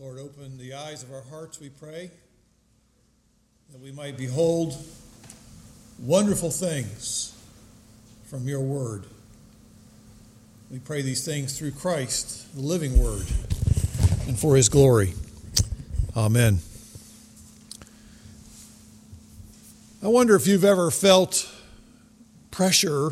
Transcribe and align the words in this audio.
Lord, 0.00 0.18
open 0.18 0.56
the 0.56 0.72
eyes 0.72 1.02
of 1.02 1.12
our 1.12 1.24
hearts, 1.28 1.60
we 1.60 1.68
pray, 1.68 2.10
that 3.70 3.82
we 3.82 3.92
might 3.92 4.16
behold 4.16 4.74
wonderful 5.98 6.50
things 6.50 7.38
from 8.24 8.48
your 8.48 8.62
word. 8.62 9.04
We 10.70 10.78
pray 10.78 11.02
these 11.02 11.22
things 11.22 11.58
through 11.58 11.72
Christ, 11.72 12.54
the 12.54 12.62
living 12.62 12.98
word, 12.98 13.26
and 14.26 14.38
for 14.38 14.56
his 14.56 14.70
glory. 14.70 15.12
Amen. 16.16 16.60
I 20.02 20.08
wonder 20.08 20.34
if 20.34 20.46
you've 20.46 20.64
ever 20.64 20.90
felt 20.90 21.46
pressure, 22.50 23.10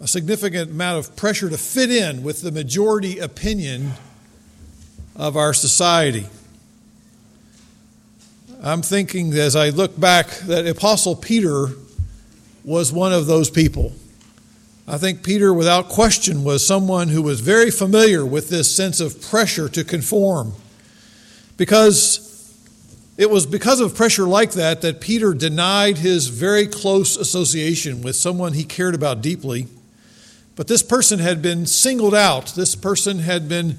a 0.00 0.08
significant 0.08 0.72
amount 0.72 1.06
of 1.06 1.14
pressure 1.14 1.48
to 1.48 1.58
fit 1.58 1.92
in 1.92 2.24
with 2.24 2.42
the 2.42 2.50
majority 2.50 3.20
opinion 3.20 3.92
of 5.16 5.36
our 5.36 5.52
society. 5.54 6.26
I'm 8.62 8.82
thinking 8.82 9.32
as 9.34 9.56
I 9.56 9.70
look 9.70 9.98
back 9.98 10.28
that 10.46 10.66
Apostle 10.66 11.16
Peter 11.16 11.66
was 12.64 12.92
one 12.92 13.12
of 13.12 13.26
those 13.26 13.50
people. 13.50 13.92
I 14.86 14.98
think 14.98 15.22
Peter, 15.22 15.52
without 15.52 15.88
question, 15.88 16.44
was 16.44 16.66
someone 16.66 17.08
who 17.08 17.22
was 17.22 17.40
very 17.40 17.70
familiar 17.70 18.24
with 18.26 18.48
this 18.48 18.74
sense 18.74 19.00
of 19.00 19.20
pressure 19.20 19.68
to 19.68 19.84
conform. 19.84 20.54
Because 21.56 22.28
it 23.16 23.30
was 23.30 23.46
because 23.46 23.80
of 23.80 23.94
pressure 23.94 24.24
like 24.24 24.52
that 24.52 24.80
that 24.82 25.00
Peter 25.00 25.34
denied 25.34 25.98
his 25.98 26.28
very 26.28 26.66
close 26.66 27.16
association 27.16 28.02
with 28.02 28.16
someone 28.16 28.54
he 28.54 28.64
cared 28.64 28.94
about 28.94 29.22
deeply. 29.22 29.66
But 30.56 30.68
this 30.68 30.82
person 30.82 31.18
had 31.18 31.42
been 31.42 31.66
singled 31.66 32.14
out. 32.14 32.54
This 32.56 32.74
person 32.74 33.20
had 33.20 33.48
been 33.48 33.78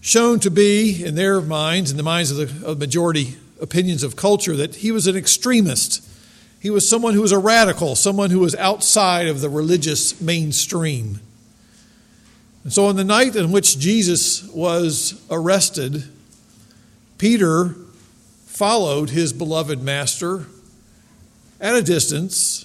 shown 0.00 0.40
to 0.40 0.50
be, 0.50 1.04
in 1.04 1.14
their 1.14 1.40
minds, 1.40 1.90
in 1.90 1.96
the 1.96 2.02
minds 2.02 2.30
of 2.30 2.36
the, 2.36 2.66
of 2.66 2.78
majority 2.78 3.36
opinions 3.60 4.02
of 4.02 4.16
culture, 4.16 4.56
that 4.56 4.76
he 4.76 4.92
was 4.92 5.06
an 5.06 5.16
extremist. 5.16 6.06
He 6.60 6.70
was 6.70 6.88
someone 6.88 7.14
who 7.14 7.22
was 7.22 7.32
a 7.32 7.38
radical, 7.38 7.94
someone 7.96 8.30
who 8.30 8.40
was 8.40 8.54
outside 8.56 9.26
of 9.26 9.40
the 9.40 9.48
religious 9.48 10.20
mainstream. 10.20 11.20
And 12.64 12.72
so, 12.72 12.86
on 12.86 12.96
the 12.96 13.04
night 13.04 13.36
in 13.36 13.52
which 13.52 13.78
Jesus 13.78 14.44
was 14.48 15.24
arrested, 15.30 16.04
Peter 17.16 17.74
followed 18.46 19.10
his 19.10 19.32
beloved 19.32 19.82
master 19.82 20.46
at 21.60 21.74
a 21.74 21.82
distance, 21.82 22.64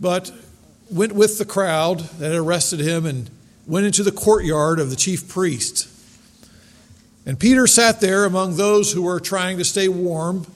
but 0.00 0.32
went 0.90 1.12
with 1.12 1.38
the 1.38 1.44
crowd 1.44 2.00
that 2.18 2.34
arrested 2.34 2.80
him 2.80 3.04
and 3.04 3.30
went 3.66 3.86
into 3.86 4.02
the 4.02 4.12
courtyard 4.12 4.78
of 4.80 4.90
the 4.90 4.96
chief 4.96 5.28
priest. 5.28 5.88
And 7.28 7.38
Peter 7.38 7.66
sat 7.66 8.00
there 8.00 8.24
among 8.24 8.56
those 8.56 8.90
who 8.90 9.02
were 9.02 9.20
trying 9.20 9.58
to 9.58 9.64
stay 9.64 9.86
warm 9.86 10.46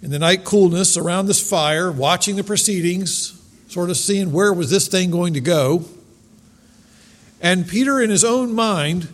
in 0.00 0.10
the 0.10 0.18
night 0.18 0.42
coolness 0.42 0.96
around 0.96 1.26
this 1.26 1.46
fire, 1.46 1.92
watching 1.92 2.36
the 2.36 2.42
proceedings, 2.42 3.38
sort 3.68 3.90
of 3.90 3.98
seeing 3.98 4.32
where 4.32 4.54
was 4.54 4.70
this 4.70 4.88
thing 4.88 5.10
going 5.10 5.34
to 5.34 5.42
go. 5.42 5.84
And 7.42 7.68
Peter, 7.68 8.00
in 8.00 8.08
his 8.08 8.24
own 8.24 8.54
mind, 8.54 9.08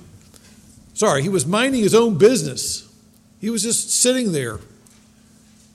sorry, 0.95 1.23
he 1.23 1.29
was 1.29 1.45
minding 1.45 1.83
his 1.83 1.95
own 1.95 2.19
business. 2.19 2.89
He 3.41 3.51
was 3.51 3.65
just 3.65 3.91
sitting 3.91 4.31
there, 4.31 4.61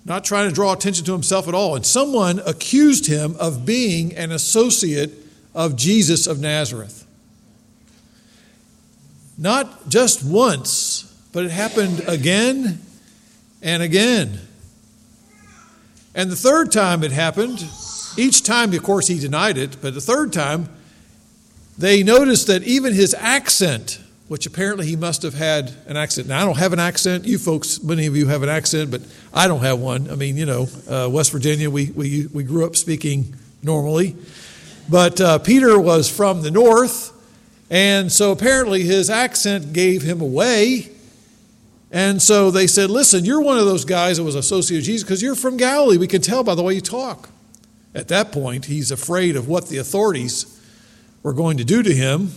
not 0.06 0.24
trying 0.24 0.48
to 0.48 0.56
draw 0.56 0.72
attention 0.72 1.04
to 1.08 1.12
himself 1.12 1.50
at 1.50 1.54
all. 1.54 1.76
And 1.76 1.86
someone 1.86 2.40
accused 2.46 3.08
him 3.08 3.36
of 3.38 3.66
being 3.66 4.16
an 4.16 4.32
associate 4.32 5.12
of 5.54 5.76
Jesus 5.76 6.26
of 6.26 6.40
Nazareth. 6.40 7.05
Not 9.38 9.90
just 9.90 10.24
once, 10.24 11.04
but 11.32 11.46
it 11.46 11.52
happened 11.52 12.04
again 12.08 12.80
and 13.62 13.84
again. 13.84 14.40
And 16.14 16.32
the 16.32 16.36
third 16.36 16.72
time 16.72 17.04
it 17.04 17.12
happened, 17.12 17.66
each 18.18 18.44
time, 18.44 18.74
of 18.74 18.84
course, 18.84 19.08
he 19.08 19.20
denied 19.20 19.58
it, 19.58 19.82
but 19.82 19.94
the 19.94 20.02
third 20.02 20.32
time, 20.32 20.70
they 21.78 22.04
noticed 22.04 22.48
that 22.48 22.64
even 22.64 22.94
his 22.94 23.14
accent, 23.14 24.00
which 24.30 24.46
apparently 24.46 24.86
he 24.86 24.96
must 24.96 25.24
have 25.24 25.34
had 25.34 25.74
an 25.88 25.98
accent. 25.98 26.30
Now, 26.30 26.42
I 26.42 26.46
don't 26.46 26.58
have 26.58 26.72
an 26.72 26.80
accent. 26.80 27.26
You 27.26 27.38
folks, 27.38 27.84
many 27.84 28.06
of 28.06 28.16
you 28.16 28.28
have 28.28 28.44
an 28.44 28.50
accent, 28.50 28.90
but 28.90 29.02
I 29.34 29.50
don't 29.50 29.62
have 29.62 29.80
one. 29.80 30.10
I 30.10 30.16
mean, 30.16 30.38
you 30.38 30.46
know, 30.46 30.68
uh, 30.90 31.10
West 31.12 31.34
Virginia, 31.34 31.70
we, 31.70 31.92
we, 31.92 32.28
we 32.28 32.44
grew 32.44 32.66
up 32.66 32.78
speaking 32.78 33.36
normally. 33.62 34.16
But 34.90 35.20
uh, 35.20 35.40
Peter 35.40 35.78
was 35.78 36.10
from 36.10 36.44
the 36.44 36.52
north, 36.52 37.12
and 37.70 38.12
so 38.12 38.32
apparently 38.32 38.84
his 38.84 39.10
accent 39.10 39.74
gave 39.74 40.04
him 40.04 40.22
away. 40.22 40.92
And 41.92 42.22
so 42.22 42.52
they 42.52 42.68
said, 42.68 42.90
Listen, 42.90 43.26
you're 43.26 43.42
one 43.42 43.58
of 43.58 43.66
those 43.66 43.86
guys 43.86 44.18
that 44.18 44.24
was 44.24 44.36
associated 44.36 44.82
with 44.82 44.86
Jesus 44.86 45.04
because 45.04 45.22
you're 45.22 45.36
from 45.36 45.58
Galilee. 45.58 45.98
We 45.98 46.08
can 46.08 46.22
tell 46.22 46.44
by 46.44 46.56
the 46.56 46.64
way 46.64 46.74
you 46.76 46.82
talk. 46.82 47.30
At 47.94 48.10
that 48.10 48.32
point, 48.32 48.66
he's 48.66 48.92
afraid 48.92 49.36
of 49.36 49.48
what 49.48 49.70
the 49.70 49.78
authorities 49.78 50.52
were 51.24 51.34
going 51.34 51.58
to 51.58 51.64
do 51.64 51.82
to 51.82 51.94
him. 51.94 52.32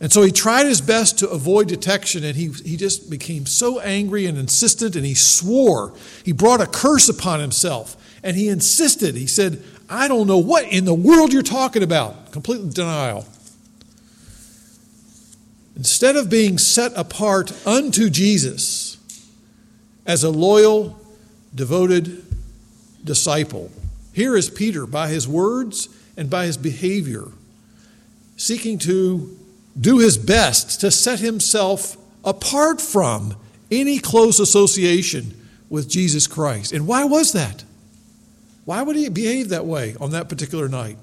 And 0.00 0.12
so 0.12 0.22
he 0.22 0.32
tried 0.32 0.66
his 0.66 0.80
best 0.80 1.20
to 1.20 1.28
avoid 1.30 1.68
detection, 1.68 2.24
and 2.24 2.36
he, 2.36 2.48
he 2.48 2.76
just 2.76 3.08
became 3.08 3.46
so 3.46 3.78
angry 3.80 4.26
and 4.26 4.36
insistent, 4.36 4.96
and 4.96 5.06
he 5.06 5.14
swore. 5.14 5.94
He 6.24 6.32
brought 6.32 6.60
a 6.60 6.66
curse 6.66 7.08
upon 7.08 7.38
himself, 7.38 7.96
and 8.22 8.36
he 8.36 8.48
insisted. 8.48 9.14
He 9.14 9.28
said, 9.28 9.62
I 9.88 10.08
don't 10.08 10.26
know 10.26 10.38
what 10.38 10.64
in 10.64 10.84
the 10.84 10.92
world 10.92 11.32
you're 11.32 11.42
talking 11.42 11.84
about. 11.84 12.32
Complete 12.32 12.74
denial. 12.74 13.24
Instead 15.76 16.16
of 16.16 16.30
being 16.30 16.58
set 16.58 16.92
apart 16.94 17.52
unto 17.66 18.08
Jesus 18.08 18.96
as 20.06 20.22
a 20.22 20.30
loyal, 20.30 20.98
devoted 21.54 22.24
disciple, 23.02 23.70
here 24.12 24.36
is 24.36 24.48
Peter 24.48 24.86
by 24.86 25.08
his 25.08 25.26
words 25.26 25.88
and 26.16 26.30
by 26.30 26.46
his 26.46 26.56
behavior, 26.56 27.24
seeking 28.36 28.78
to 28.78 29.36
do 29.78 29.98
his 29.98 30.16
best 30.16 30.80
to 30.80 30.90
set 30.90 31.18
himself 31.18 31.96
apart 32.24 32.80
from 32.80 33.36
any 33.70 33.98
close 33.98 34.38
association 34.38 35.34
with 35.68 35.88
Jesus 35.88 36.28
Christ. 36.28 36.72
And 36.72 36.86
why 36.86 37.04
was 37.04 37.32
that? 37.32 37.64
Why 38.64 38.82
would 38.82 38.96
he 38.96 39.08
behave 39.08 39.48
that 39.48 39.66
way 39.66 39.96
on 40.00 40.10
that 40.10 40.28
particular 40.28 40.68
night? 40.68 40.96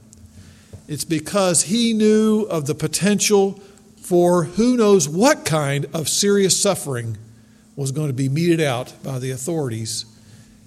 It's 0.87 1.03
because 1.03 1.63
he 1.63 1.93
knew 1.93 2.43
of 2.43 2.65
the 2.65 2.75
potential 2.75 3.59
for 4.01 4.44
who 4.44 4.75
knows 4.75 5.07
what 5.07 5.45
kind 5.45 5.85
of 5.94 6.09
serious 6.09 6.59
suffering 6.59 7.17
was 7.75 7.91
going 7.91 8.07
to 8.07 8.13
be 8.13 8.28
meted 8.28 8.59
out 8.59 8.94
by 9.03 9.19
the 9.19 9.31
authorities, 9.31 10.06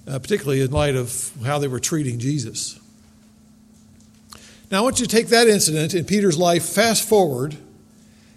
uh, 0.09 0.19
particularly 0.19 0.63
in 0.63 0.71
light 0.71 0.95
of 0.95 1.33
how 1.45 1.59
they 1.59 1.69
were 1.69 1.81
treating 1.81 2.19
Jesus. 2.19 2.79
Now, 4.71 4.79
I 4.79 4.81
want 4.83 5.01
you 5.01 5.07
to 5.07 5.15
take 5.15 5.29
that 5.29 5.47
incident 5.47 5.95
in 5.95 6.05
Peter's 6.05 6.39
life, 6.39 6.65
fast 6.65 7.07
forward, 7.07 7.57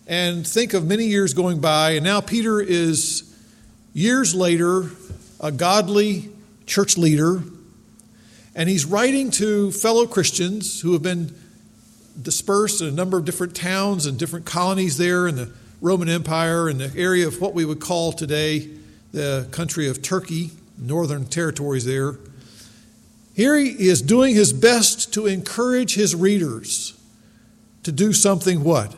and 0.08 0.46
think 0.46 0.74
of 0.74 0.86
many 0.86 1.06
years 1.06 1.34
going 1.34 1.62
by, 1.62 1.92
and 1.92 2.04
now 2.04 2.20
Peter 2.20 2.60
is 2.60 3.24
years 3.94 4.36
later 4.36 4.90
a 5.40 5.52
godly 5.52 6.30
church 6.66 6.98
leader, 6.98 7.44
and 8.56 8.68
he's 8.68 8.86
writing 8.86 9.32
to 9.32 9.72
fellow 9.72 10.08
Christians 10.08 10.82
who 10.82 10.94
have 10.94 11.02
been 11.02 11.34
dispersed 12.22 12.82
in 12.82 12.88
a 12.88 12.92
number 12.92 13.18
of 13.18 13.26
different 13.26 13.56
towns 13.56 14.06
and 14.06 14.18
different 14.18 14.46
colonies 14.46 14.98
there 14.98 15.28
in 15.28 15.36
the 15.36 15.52
Roman 15.82 16.10
Empire 16.10 16.70
in 16.70 16.78
the 16.78 16.92
area 16.96 17.28
of 17.28 17.40
what 17.40 17.54
we 17.54 17.64
would 17.64 17.80
call 17.80 18.12
today 18.12 18.70
the 19.12 19.48
country 19.52 19.88
of 19.88 20.02
Turkey, 20.02 20.52
northern 20.78 21.26
territories 21.26 21.86
there. 21.86 22.18
Here 23.36 23.56
he 23.56 23.88
is 23.88 24.02
doing 24.02 24.36
his 24.36 24.52
best 24.52 25.14
to 25.14 25.28
encourage 25.28 25.94
his 25.94 26.16
readers 26.16 27.00
to 27.84 27.92
do 27.92 28.12
something 28.12 28.64
what? 28.64 28.96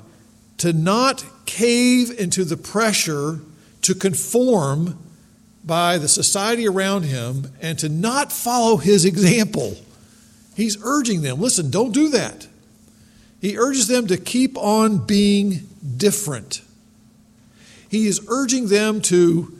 To 0.59 0.73
not 0.73 1.25
cave 1.45 2.17
into 2.17 2.43
the 2.45 2.57
pressure 2.57 3.39
to 3.81 3.95
conform 3.95 4.97
by 5.63 5.97
the 5.97 6.07
society 6.07 6.67
around 6.67 7.03
him 7.03 7.51
and 7.61 7.77
to 7.79 7.89
not 7.89 8.31
follow 8.31 8.77
his 8.77 9.05
example. 9.05 9.75
He's 10.55 10.77
urging 10.83 11.21
them 11.21 11.39
listen, 11.39 11.69
don't 11.69 11.91
do 11.91 12.09
that. 12.09 12.47
He 13.41 13.57
urges 13.57 13.87
them 13.87 14.07
to 14.07 14.17
keep 14.17 14.57
on 14.57 15.05
being 15.05 15.67
different. 15.97 16.61
He 17.89 18.05
is 18.05 18.21
urging 18.27 18.67
them 18.67 19.01
to, 19.03 19.57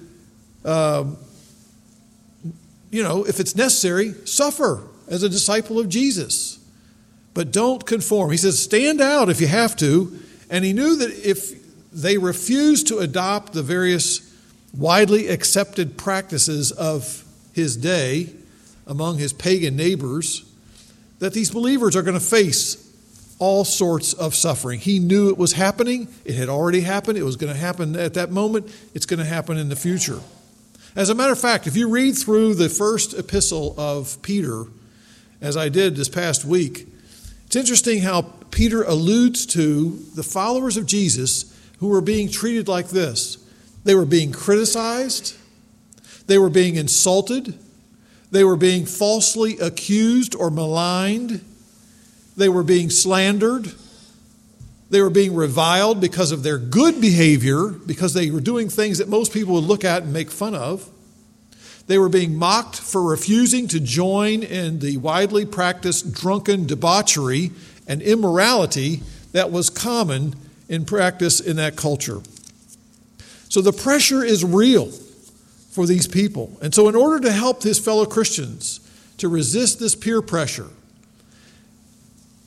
um, 0.66 1.18
you 2.92 3.02
know, 3.02 3.24
if 3.24 3.40
it's 3.40 3.56
necessary, 3.56 4.14
suffer 4.26 4.84
as 5.08 5.24
a 5.24 5.30
disciple 5.30 5.80
of 5.80 5.90
Jesus. 5.90 6.60
But 7.34 7.52
don't 7.52 7.86
conform. 7.86 8.32
He 8.32 8.38
says, 8.38 8.62
stand 8.62 9.02
out 9.02 9.30
if 9.30 9.40
you 9.40 9.48
have 9.48 9.76
to. 9.78 10.20
And 10.50 10.66
he 10.66 10.74
knew 10.74 10.96
that 10.98 11.12
if 11.26 11.54
they 11.92 12.18
refused 12.18 12.88
to 12.88 13.00
adopt 13.00 13.54
the 13.54 13.64
various 13.64 14.26
widely 14.78 15.28
accepted 15.28 15.98
practices 15.98 16.72
of 16.72 17.24
his 17.54 17.78
day 17.78 18.32
among 18.86 19.18
his 19.18 19.34
pagan 19.34 19.76
neighbors, 19.76 20.44
that 21.20 21.34
these 21.34 21.52
believers 21.52 21.96
are 21.96 22.02
going 22.02 22.20
to 22.20 22.26
face 22.26 22.89
all 23.40 23.64
sorts 23.64 24.14
of 24.14 24.36
suffering. 24.36 24.80
He 24.80 25.00
knew 25.00 25.30
it 25.30 25.38
was 25.38 25.54
happening. 25.54 26.10
It 26.26 26.36
had 26.36 26.50
already 26.50 26.82
happened. 26.82 27.18
It 27.18 27.24
was 27.24 27.38
going 27.38 27.52
to 27.52 27.60
happen 27.60 27.96
at 27.96 28.14
that 28.14 28.32
moment. 28.32 28.74
It's 28.94 29.06
going 29.06 29.20
to 29.20 29.26
happen 29.26 29.58
in 29.58 29.70
the 29.70 29.76
future. 29.76 30.20
As 30.96 31.10
a 31.10 31.16
matter 31.16 31.32
of 31.32 31.40
fact, 31.40 31.66
if 31.66 31.78
you 31.78 31.90
read 31.90 32.18
through 32.18 32.56
the 32.56 32.68
first 32.68 33.18
epistle 33.18 33.74
of 33.78 34.22
Peter, 34.22 34.66
as 35.42 35.56
I 35.56 35.70
did 35.70 35.96
this 35.96 36.10
past 36.10 36.44
week, 36.44 36.88
it's 37.46 37.56
interesting 37.56 38.02
how 38.02 38.24
Peter 38.52 38.84
alludes 38.84 39.46
to 39.48 40.04
the 40.16 40.24
followers 40.24 40.76
of 40.76 40.86
Jesus 40.86 41.56
who 41.80 41.88
were 41.88 42.02
being 42.02 42.30
treated 42.30 42.68
like 42.68 42.90
this. 42.90 43.38
They 43.86 43.96
were 43.96 44.06
being 44.06 44.32
criticized, 44.32 45.38
they 46.28 46.38
were 46.38 46.50
being 46.50 46.76
insulted, 46.76 47.58
they 48.32 48.44
were 48.44 48.58
being 48.58 48.86
falsely 48.86 49.58
accused 49.60 50.36
or 50.36 50.52
maligned, 50.52 51.44
they 52.40 52.50
were 52.50 52.64
being 52.64 52.90
slandered, 52.90 53.72
they 54.90 55.02
were 55.02 55.10
being 55.10 55.36
reviled 55.36 56.02
because 56.02 56.32
of 56.32 56.42
their 56.42 56.58
good 56.58 57.00
behavior, 57.00 57.68
because 57.68 58.14
they 58.14 58.32
were 58.32 58.40
doing 58.40 58.70
things 58.70 58.98
that 58.98 59.08
most 59.08 59.32
people 59.32 59.54
would 59.54 59.66
look 59.66 59.86
at 59.86 60.04
and 60.04 60.14
make 60.14 60.32
fun 60.32 60.56
of. 60.56 60.90
They 61.86 61.98
were 61.98 62.10
being 62.10 62.36
mocked 62.36 62.76
for 62.76 63.04
refusing 63.04 63.68
to 63.70 63.80
join 63.80 64.44
in 64.44 64.80
the 64.80 64.98
widely 64.98 65.46
practiced 65.46 66.14
drunken 66.14 66.66
debauchery 66.66 67.52
and 67.88 68.02
immorality 68.02 69.02
that 69.32 69.52
was 69.52 69.70
common 69.70 70.36
in 70.68 70.86
practice 70.86 71.40
in 71.40 71.58
that 71.58 71.76
culture. 71.76 72.22
So 73.50 73.62
the 73.62 73.74
pressure 73.74 74.24
is 74.24 74.46
real 74.46 74.92
for 75.72 75.88
these 75.88 76.08
people. 76.08 76.58
And 76.62 76.74
so, 76.74 76.88
in 76.90 76.96
order 76.96 77.20
to 77.28 77.32
help 77.32 77.64
his 77.64 77.80
fellow 77.80 78.06
Christians 78.06 78.80
to 79.18 79.28
resist 79.28 79.80
this 79.80 79.96
peer 79.96 80.22
pressure, 80.22 80.68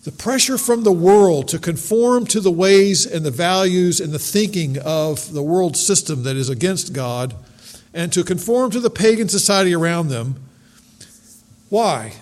the 0.05 0.13
pressure 0.13 0.59
from 0.59 0.83
the 0.83 0.93
world 0.93 1.47
to 1.49 1.59
conform 1.59 2.27
to 2.27 2.41
the 2.41 2.51
ways 2.51 3.07
and 3.07 3.25
the 3.25 3.31
values 3.31 4.01
and 4.01 4.13
the 4.13 4.19
thinking 4.19 4.79
of 4.79 5.33
the 5.33 5.43
world 5.43 5.77
system 5.77 6.25
that 6.25 6.37
is 6.37 6.49
against 6.49 6.93
God 6.93 7.35
and 7.95 8.13
to 8.13 8.25
conform 8.25 8.71
to 8.73 8.81
the 8.81 8.91
pagan 8.91 9.29
society 9.29 9.75
around 9.75 10.09
them. 10.09 10.43
Why? 11.69 12.15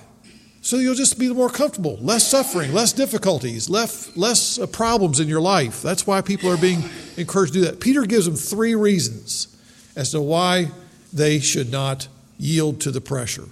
So 0.61 0.77
you'll 0.77 0.95
just 0.95 1.19
be 1.19 1.33
more 1.33 1.49
comfortable, 1.49 1.97
less 2.03 2.29
suffering, 2.29 2.75
less 2.75 2.93
difficulties, 2.93 3.71
less, 3.71 4.15
less 4.15 4.59
uh, 4.59 4.67
problems 4.67 5.19
in 5.19 5.27
your 5.27 5.41
life. 5.41 5.81
That's 5.81 6.07
why 6.07 6.21
people 6.21 6.51
are 6.51 6.59
being 6.59 6.85
encouraged 7.17 7.55
to 7.55 7.61
do 7.61 7.65
that. 7.65 7.81
Peter 7.81 8.05
gives 8.05 8.27
them 8.27 8.37
three 8.37 8.75
reasons 8.75 9.57
as 9.97 10.11
to 10.11 10.21
why 10.21 10.71
they 11.15 11.41
should 11.41 11.73
not 11.73 12.09
yield 12.39 12.81
to 12.83 12.91
the 12.91 13.01
pressure. 13.01 13.47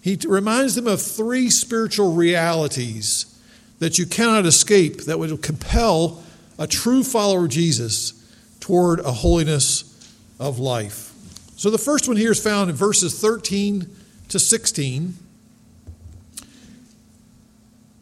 He 0.00 0.18
reminds 0.26 0.74
them 0.74 0.88
of 0.88 1.00
three 1.00 1.48
spiritual 1.48 2.14
realities 2.14 3.37
that 3.78 3.98
you 3.98 4.06
cannot 4.06 4.46
escape 4.46 5.04
that 5.04 5.18
would 5.18 5.42
compel 5.42 6.22
a 6.58 6.66
true 6.66 7.04
follower 7.04 7.44
of 7.44 7.50
Jesus 7.50 8.14
toward 8.60 9.00
a 9.00 9.12
holiness 9.12 9.84
of 10.40 10.58
life. 10.58 11.12
So 11.56 11.70
the 11.70 11.78
first 11.78 12.06
one 12.06 12.16
here 12.16 12.32
is 12.32 12.42
found 12.42 12.70
in 12.70 12.76
verses 12.76 13.20
13 13.20 13.88
to 14.28 14.38
16. 14.38 15.14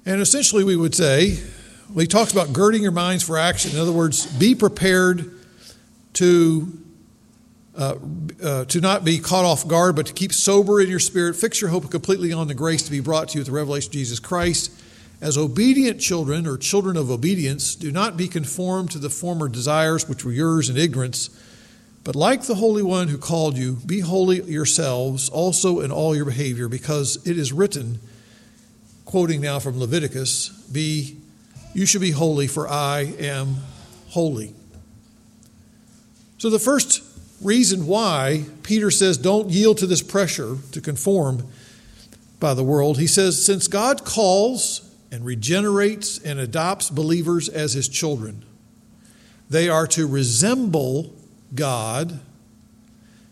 And 0.04 0.20
essentially, 0.20 0.62
we 0.62 0.76
would 0.76 0.94
say, 0.94 1.38
well, 1.88 2.00
he 2.00 2.06
talks 2.06 2.32
about 2.32 2.52
girding 2.52 2.82
your 2.82 2.92
minds 2.92 3.22
for 3.24 3.38
action. 3.38 3.72
In 3.72 3.78
other 3.78 3.92
words, 3.92 4.26
be 4.38 4.54
prepared 4.54 5.30
to. 6.14 6.72
Uh, 7.78 7.98
uh, 8.42 8.64
to 8.64 8.80
not 8.80 9.04
be 9.04 9.18
caught 9.18 9.44
off 9.44 9.68
guard, 9.68 9.94
but 9.94 10.06
to 10.06 10.14
keep 10.14 10.32
sober 10.32 10.80
in 10.80 10.88
your 10.88 10.98
spirit. 10.98 11.36
Fix 11.36 11.60
your 11.60 11.68
hope 11.68 11.90
completely 11.90 12.32
on 12.32 12.48
the 12.48 12.54
grace 12.54 12.82
to 12.84 12.90
be 12.90 13.00
brought 13.00 13.28
to 13.28 13.34
you 13.34 13.40
at 13.42 13.46
the 13.46 13.52
revelation 13.52 13.90
of 13.90 13.92
Jesus 13.92 14.18
Christ. 14.18 14.72
As 15.20 15.38
obedient 15.38 16.00
children, 16.00 16.46
or 16.46 16.58
children 16.58 16.96
of 16.96 17.10
obedience, 17.10 17.74
do 17.74 17.90
not 17.90 18.16
be 18.16 18.28
conformed 18.28 18.90
to 18.90 18.98
the 18.98 19.08
former 19.08 19.48
desires 19.48 20.08
which 20.08 20.24
were 20.24 20.32
yours 20.32 20.68
in 20.68 20.76
ignorance, 20.76 21.30
but 22.04 22.14
like 22.14 22.42
the 22.42 22.54
Holy 22.56 22.82
One 22.82 23.08
who 23.08 23.18
called 23.18 23.56
you, 23.56 23.78
be 23.86 24.00
holy 24.00 24.42
yourselves 24.42 25.28
also 25.28 25.80
in 25.80 25.90
all 25.90 26.14
your 26.14 26.26
behavior, 26.26 26.68
because 26.68 27.26
it 27.26 27.38
is 27.38 27.52
written, 27.52 27.98
quoting 29.04 29.40
now 29.40 29.58
from 29.58 29.80
Leviticus, 29.80 30.50
be 30.70 31.16
you 31.74 31.84
should 31.84 32.00
be 32.00 32.12
holy, 32.12 32.46
for 32.46 32.68
I 32.68 33.12
am 33.18 33.56
holy. 34.08 34.54
So 36.38 36.48
the 36.48 36.58
first 36.58 37.02
reason 37.42 37.86
why 37.86 38.44
Peter 38.62 38.90
says 38.90 39.18
don't 39.18 39.50
yield 39.50 39.78
to 39.78 39.86
this 39.86 40.02
pressure 40.02 40.56
to 40.72 40.80
conform 40.80 41.46
by 42.38 42.54
the 42.54 42.62
world, 42.62 42.98
he 42.98 43.06
says, 43.06 43.44
since 43.44 43.66
God 43.66 44.04
calls 44.04 44.85
and 45.10 45.24
regenerates 45.24 46.18
and 46.18 46.38
adopts 46.38 46.90
believers 46.90 47.48
as 47.48 47.72
his 47.72 47.88
children. 47.88 48.44
They 49.48 49.68
are 49.68 49.86
to 49.88 50.06
resemble 50.06 51.14
God 51.54 52.20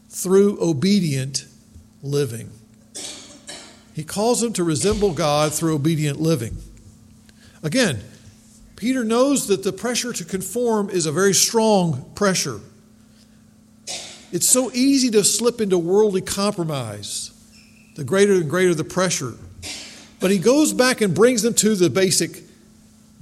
through 0.09 0.63
obedient 0.63 1.47
living. 2.03 2.51
He 3.95 4.05
calls 4.05 4.41
them 4.41 4.53
to 4.55 4.65
resemble 4.65 5.13
God 5.13 5.53
through 5.53 5.75
obedient 5.75 6.21
living. 6.21 6.57
Again, 7.63 8.01
Peter 8.77 9.05
knows 9.05 9.47
that 9.47 9.63
the 9.63 9.73
pressure 9.73 10.13
to 10.13 10.25
conform 10.25 10.91
is 10.91 11.07
a 11.07 11.13
very 11.13 11.33
strong 11.33 12.11
pressure. 12.15 12.61
It's 14.33 14.49
so 14.49 14.71
easy 14.73 15.11
to 15.13 15.23
slip 15.23 15.61
into 15.61 15.79
worldly 15.79 16.21
compromise. 16.21 17.31
The 17.95 18.03
greater 18.03 18.35
and 18.35 18.51
greater 18.51 18.75
the 18.75 18.83
pressure, 18.83 19.35
but 20.25 20.31
he 20.31 20.39
goes 20.39 20.73
back 20.73 21.03
and 21.03 21.15
brings 21.15 21.43
them 21.43 21.53
to 21.53 21.75
the 21.75 21.91
basic 21.91 22.45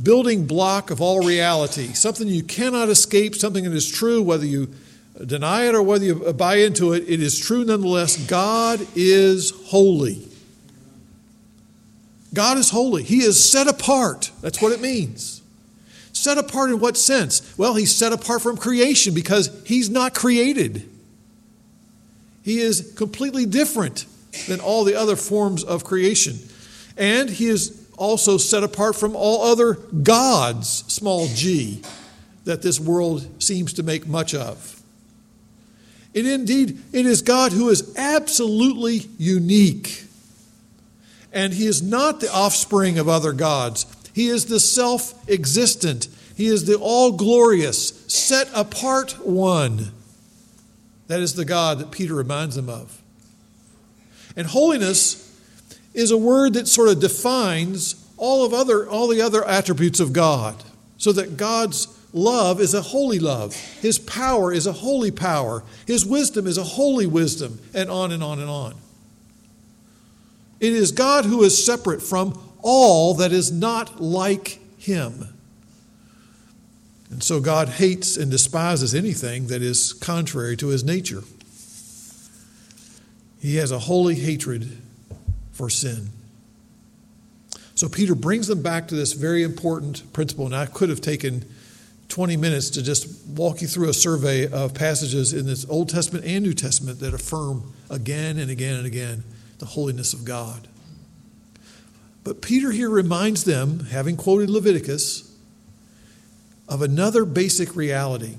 building 0.00 0.46
block 0.46 0.92
of 0.92 1.00
all 1.00 1.18
reality, 1.18 1.88
something 1.94 2.28
you 2.28 2.44
cannot 2.44 2.88
escape, 2.88 3.34
something 3.34 3.64
that 3.64 3.72
is 3.72 3.90
true, 3.90 4.22
whether 4.22 4.46
you 4.46 4.72
deny 5.26 5.64
it 5.64 5.74
or 5.74 5.82
whether 5.82 6.04
you 6.04 6.32
buy 6.32 6.58
into 6.58 6.92
it, 6.92 7.02
it 7.08 7.20
is 7.20 7.40
true 7.40 7.64
nonetheless. 7.64 8.24
God 8.28 8.86
is 8.94 9.50
holy. 9.50 10.28
God 12.32 12.56
is 12.56 12.70
holy. 12.70 13.02
He 13.02 13.24
is 13.24 13.50
set 13.50 13.66
apart. 13.66 14.30
That's 14.40 14.62
what 14.62 14.70
it 14.70 14.80
means. 14.80 15.42
Set 16.12 16.38
apart 16.38 16.70
in 16.70 16.78
what 16.78 16.96
sense? 16.96 17.58
Well, 17.58 17.74
he's 17.74 17.92
set 17.92 18.12
apart 18.12 18.42
from 18.42 18.56
creation 18.56 19.12
because 19.12 19.50
he's 19.66 19.90
not 19.90 20.14
created. 20.14 20.88
He 22.44 22.60
is 22.60 22.94
completely 22.96 23.44
different 23.44 24.06
than 24.46 24.60
all 24.60 24.84
the 24.84 24.94
other 24.94 25.16
forms 25.16 25.64
of 25.64 25.82
creation. 25.82 26.38
And 26.96 27.30
he 27.30 27.48
is 27.48 27.86
also 27.96 28.36
set 28.36 28.62
apart 28.62 28.96
from 28.96 29.14
all 29.14 29.44
other 29.52 29.74
gods, 29.74 30.84
small 30.88 31.28
g, 31.28 31.82
that 32.44 32.62
this 32.62 32.80
world 32.80 33.42
seems 33.42 33.72
to 33.74 33.82
make 33.82 34.06
much 34.06 34.34
of. 34.34 34.82
And 36.14 36.26
indeed, 36.26 36.78
it 36.92 37.06
is 37.06 37.22
God 37.22 37.52
who 37.52 37.70
is 37.70 37.94
absolutely 37.96 39.08
unique. 39.18 40.04
And 41.32 41.54
he 41.54 41.66
is 41.66 41.80
not 41.80 42.20
the 42.20 42.30
offspring 42.30 42.98
of 42.98 43.08
other 43.08 43.32
gods. 43.32 43.86
He 44.12 44.28
is 44.28 44.46
the 44.46 44.60
self 44.60 45.28
existent. 45.28 46.08
He 46.36 46.46
is 46.46 46.66
the 46.66 46.76
all 46.76 47.12
glorious, 47.12 48.04
set 48.08 48.48
apart 48.54 49.24
one. 49.26 49.92
That 51.06 51.20
is 51.20 51.34
the 51.34 51.44
God 51.44 51.78
that 51.78 51.90
Peter 51.90 52.14
reminds 52.14 52.56
them 52.56 52.68
of. 52.68 53.00
And 54.36 54.46
holiness 54.46 55.31
is 55.94 56.10
a 56.10 56.18
word 56.18 56.54
that 56.54 56.68
sort 56.68 56.88
of 56.88 57.00
defines 57.00 57.96
all 58.16 58.44
of 58.44 58.52
other 58.52 58.88
all 58.88 59.08
the 59.08 59.20
other 59.20 59.46
attributes 59.46 60.00
of 60.00 60.12
God. 60.12 60.62
So 60.98 61.12
that 61.12 61.36
God's 61.36 61.88
love 62.12 62.60
is 62.60 62.74
a 62.74 62.82
holy 62.82 63.18
love. 63.18 63.54
His 63.80 63.98
power 63.98 64.52
is 64.52 64.66
a 64.66 64.72
holy 64.72 65.10
power. 65.10 65.64
His 65.86 66.06
wisdom 66.06 66.46
is 66.46 66.58
a 66.58 66.64
holy 66.64 67.06
wisdom, 67.06 67.58
and 67.74 67.90
on 67.90 68.12
and 68.12 68.22
on 68.22 68.38
and 68.38 68.48
on. 68.48 68.74
It 70.60 70.72
is 70.72 70.92
God 70.92 71.24
who 71.24 71.42
is 71.42 71.64
separate 71.64 72.02
from 72.02 72.40
all 72.62 73.14
that 73.14 73.32
is 73.32 73.50
not 73.50 74.00
like 74.00 74.60
him. 74.78 75.26
And 77.10 77.22
so 77.22 77.40
God 77.40 77.68
hates 77.68 78.16
and 78.16 78.30
despises 78.30 78.94
anything 78.94 79.48
that 79.48 79.60
is 79.60 79.92
contrary 79.92 80.56
to 80.58 80.68
his 80.68 80.84
nature. 80.84 81.24
He 83.40 83.56
has 83.56 83.72
a 83.72 83.80
holy 83.80 84.14
hatred 84.14 84.81
for 85.52 85.70
sin. 85.70 86.08
So 87.74 87.88
Peter 87.88 88.14
brings 88.14 88.46
them 88.46 88.62
back 88.62 88.88
to 88.88 88.94
this 88.94 89.12
very 89.12 89.42
important 89.42 90.12
principle. 90.12 90.46
And 90.46 90.54
I 90.54 90.66
could 90.66 90.88
have 90.88 91.00
taken 91.00 91.44
20 92.08 92.36
minutes 92.36 92.70
to 92.70 92.82
just 92.82 93.26
walk 93.26 93.62
you 93.62 93.66
through 93.66 93.88
a 93.88 93.94
survey 93.94 94.46
of 94.46 94.74
passages 94.74 95.32
in 95.32 95.46
this 95.46 95.68
Old 95.68 95.88
Testament 95.88 96.24
and 96.26 96.44
New 96.44 96.54
Testament 96.54 97.00
that 97.00 97.14
affirm 97.14 97.72
again 97.88 98.38
and 98.38 98.50
again 98.50 98.76
and 98.76 98.86
again 98.86 99.24
the 99.58 99.66
holiness 99.66 100.12
of 100.12 100.24
God. 100.24 100.68
But 102.24 102.40
Peter 102.40 102.70
here 102.70 102.90
reminds 102.90 103.44
them, 103.44 103.86
having 103.86 104.16
quoted 104.16 104.48
Leviticus, 104.48 105.34
of 106.68 106.82
another 106.82 107.24
basic 107.24 107.74
reality. 107.74 108.36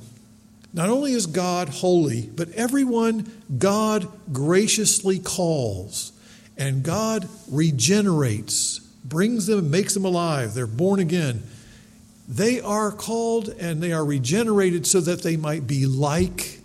Not 0.74 0.90
only 0.90 1.12
is 1.12 1.26
God 1.26 1.68
holy, 1.68 2.30
but 2.34 2.50
everyone 2.52 3.30
God 3.58 4.08
graciously 4.32 5.20
calls 5.20 6.13
and 6.58 6.84
God 6.84 7.28
regenerates, 7.50 8.80
brings 9.04 9.48
them, 9.48 9.72
makes 9.72 9.94
them 9.94 10.06
alive. 10.06 10.54
They're 10.54 10.68
born 10.68 11.00
again. 11.00 11.44
They 12.28 12.62
are 12.62 12.92
called 12.92 13.50
and 13.50 13.82
they 13.82 13.92
are 13.92 14.06
regenerated 14.06 14.88
so 14.88 15.02
that 15.02 15.24
they 15.24 15.36
might 15.36 15.68
be 15.68 15.86
like 15.86 16.60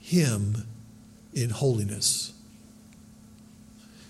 Him 0.00 0.66
in 1.34 1.50
holiness. 1.50 2.32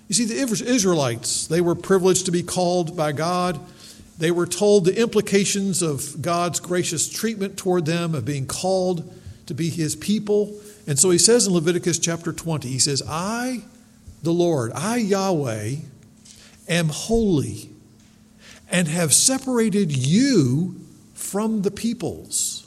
You 0.08 0.14
see, 0.14 0.26
the 0.26 0.36
Israelites, 0.66 1.46
they 1.46 1.60
were 1.60 1.74
privileged 1.74 2.26
to 2.26 2.32
be 2.32 2.42
called 2.42 2.96
by 2.96 3.12
God. 3.12 3.58
They 4.18 4.30
were 4.30 4.46
told 4.46 4.84
the 4.84 4.96
implications 4.96 5.82
of 5.82 6.20
God's 6.22 6.60
gracious 6.60 7.08
treatment 7.08 7.56
toward 7.56 7.86
them, 7.86 8.14
of 8.14 8.24
being 8.24 8.46
called 8.46 9.12
to 9.46 9.54
be 9.54 9.70
His 9.70 9.96
people. 9.96 10.54
And 10.86 10.98
so 10.98 11.10
He 11.10 11.18
says 11.18 11.46
in 11.46 11.54
Leviticus 11.54 11.98
chapter 11.98 12.32
20, 12.32 12.68
He 12.68 12.78
says, 12.78 13.02
I, 13.08 13.64
the 14.24 14.32
Lord, 14.32 14.72
I, 14.74 14.96
Yahweh, 14.96 15.76
am 16.68 16.88
holy 16.88 17.70
and 18.70 18.88
have 18.88 19.12
separated 19.12 19.94
you 19.94 20.80
from 21.12 21.62
the 21.62 21.70
peoples, 21.70 22.66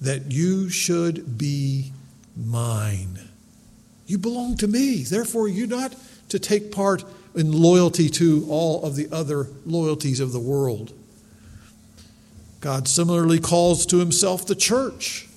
that 0.00 0.30
you 0.30 0.68
should 0.68 1.36
be 1.38 1.92
mine. 2.36 3.18
You 4.06 4.18
belong 4.18 4.56
to 4.58 4.68
me. 4.68 5.02
Therefore, 5.02 5.48
you're 5.48 5.66
not 5.66 5.94
to 6.28 6.38
take 6.38 6.70
part 6.70 7.04
in 7.34 7.52
loyalty 7.52 8.08
to 8.10 8.46
all 8.48 8.84
of 8.84 8.96
the 8.96 9.08
other 9.10 9.48
loyalties 9.66 10.20
of 10.20 10.32
the 10.32 10.40
world. 10.40 10.92
God 12.60 12.88
similarly 12.88 13.38
calls 13.38 13.86
to 13.86 13.98
himself 13.98 14.46
the 14.46 14.54
church. 14.54 15.28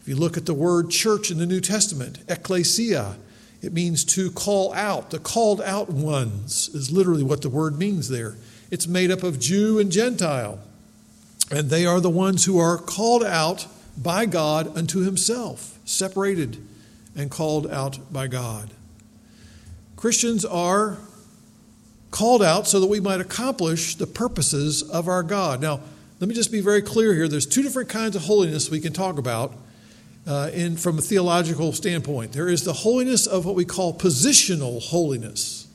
If 0.00 0.08
you 0.08 0.16
look 0.16 0.36
at 0.36 0.46
the 0.46 0.54
word 0.54 0.90
church 0.90 1.30
in 1.30 1.38
the 1.38 1.46
New 1.46 1.60
Testament, 1.60 2.18
ecclesia, 2.28 3.16
it 3.62 3.72
means 3.72 4.04
to 4.04 4.30
call 4.32 4.74
out. 4.74 5.10
The 5.10 5.20
called 5.20 5.60
out 5.60 5.88
ones 5.88 6.68
is 6.74 6.90
literally 6.90 7.22
what 7.22 7.42
the 7.42 7.48
word 7.48 7.78
means 7.78 8.08
there. 8.08 8.36
It's 8.70 8.88
made 8.88 9.10
up 9.10 9.22
of 9.22 9.38
Jew 9.38 9.78
and 9.78 9.92
Gentile, 9.92 10.58
and 11.50 11.70
they 11.70 11.86
are 11.86 12.00
the 12.00 12.10
ones 12.10 12.44
who 12.44 12.58
are 12.58 12.76
called 12.76 13.22
out 13.22 13.66
by 13.96 14.26
God 14.26 14.76
unto 14.76 15.00
himself, 15.00 15.78
separated 15.84 16.66
and 17.14 17.30
called 17.30 17.70
out 17.70 18.12
by 18.12 18.26
God. 18.26 18.70
Christians 19.96 20.44
are 20.44 20.98
called 22.10 22.42
out 22.42 22.66
so 22.66 22.80
that 22.80 22.88
we 22.88 22.98
might 22.98 23.20
accomplish 23.20 23.94
the 23.94 24.06
purposes 24.06 24.82
of 24.82 25.06
our 25.06 25.22
God. 25.22 25.60
Now, 25.60 25.80
let 26.18 26.28
me 26.28 26.34
just 26.34 26.50
be 26.50 26.60
very 26.60 26.82
clear 26.82 27.14
here. 27.14 27.28
There's 27.28 27.46
two 27.46 27.62
different 27.62 27.88
kinds 27.88 28.16
of 28.16 28.22
holiness 28.22 28.70
we 28.70 28.80
can 28.80 28.92
talk 28.92 29.18
about 29.18 29.54
uh, 30.26 30.50
in, 30.52 30.76
from 30.76 30.98
a 30.98 31.02
theological 31.02 31.72
standpoint. 31.72 32.32
There 32.32 32.48
is 32.48 32.64
the 32.64 32.72
holiness 32.72 33.26
of 33.26 33.44
what 33.44 33.54
we 33.54 33.64
call 33.64 33.92
positional 33.92 34.82
holiness. 34.82 35.66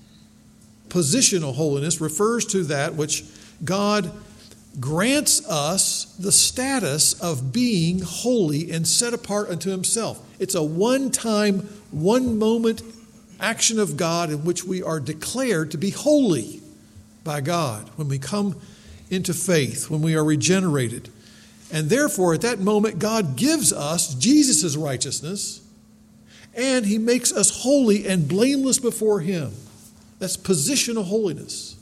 Positional 0.89 1.55
holiness 1.55 1.99
refers 1.99 2.45
to 2.45 2.63
that 2.65 2.95
which 2.95 3.25
God 3.63 4.11
grants 4.79 5.47
us 5.49 6.05
the 6.19 6.31
status 6.31 7.19
of 7.21 7.51
being 7.51 7.99
holy 7.99 8.71
and 8.71 8.87
set 8.87 9.13
apart 9.13 9.49
unto 9.49 9.69
Himself. 9.69 10.23
It's 10.39 10.55
a 10.55 10.63
one 10.63 11.11
time, 11.11 11.61
one 11.91 12.37
moment 12.37 12.81
action 13.39 13.79
of 13.79 13.97
God 13.97 14.29
in 14.29 14.43
which 14.45 14.63
we 14.63 14.81
are 14.81 14.99
declared 14.99 15.71
to 15.71 15.77
be 15.77 15.89
holy 15.89 16.61
by 17.23 17.41
God 17.41 17.89
when 17.95 18.07
we 18.07 18.17
come 18.17 18.55
into 19.09 19.33
faith, 19.33 19.89
when 19.89 20.01
we 20.01 20.15
are 20.15 20.23
regenerated. 20.23 21.09
And 21.71 21.89
therefore, 21.89 22.33
at 22.33 22.41
that 22.41 22.59
moment, 22.59 23.00
God 23.00 23.36
gives 23.36 23.74
us 23.74 24.13
Jesus' 24.15 24.75
righteousness 24.75 25.62
and 26.55 26.86
He 26.86 26.97
makes 26.97 27.31
us 27.31 27.63
holy 27.63 28.07
and 28.07 28.27
blameless 28.27 28.79
before 28.79 29.19
Him. 29.19 29.51
That's 30.19 30.36
positional 30.36 31.05
holiness. 31.05 31.75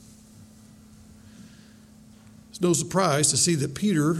It's 2.50 2.60
no 2.60 2.74
surprise 2.74 3.30
to 3.30 3.36
see 3.36 3.54
that 3.56 3.74
Peter, 3.74 4.16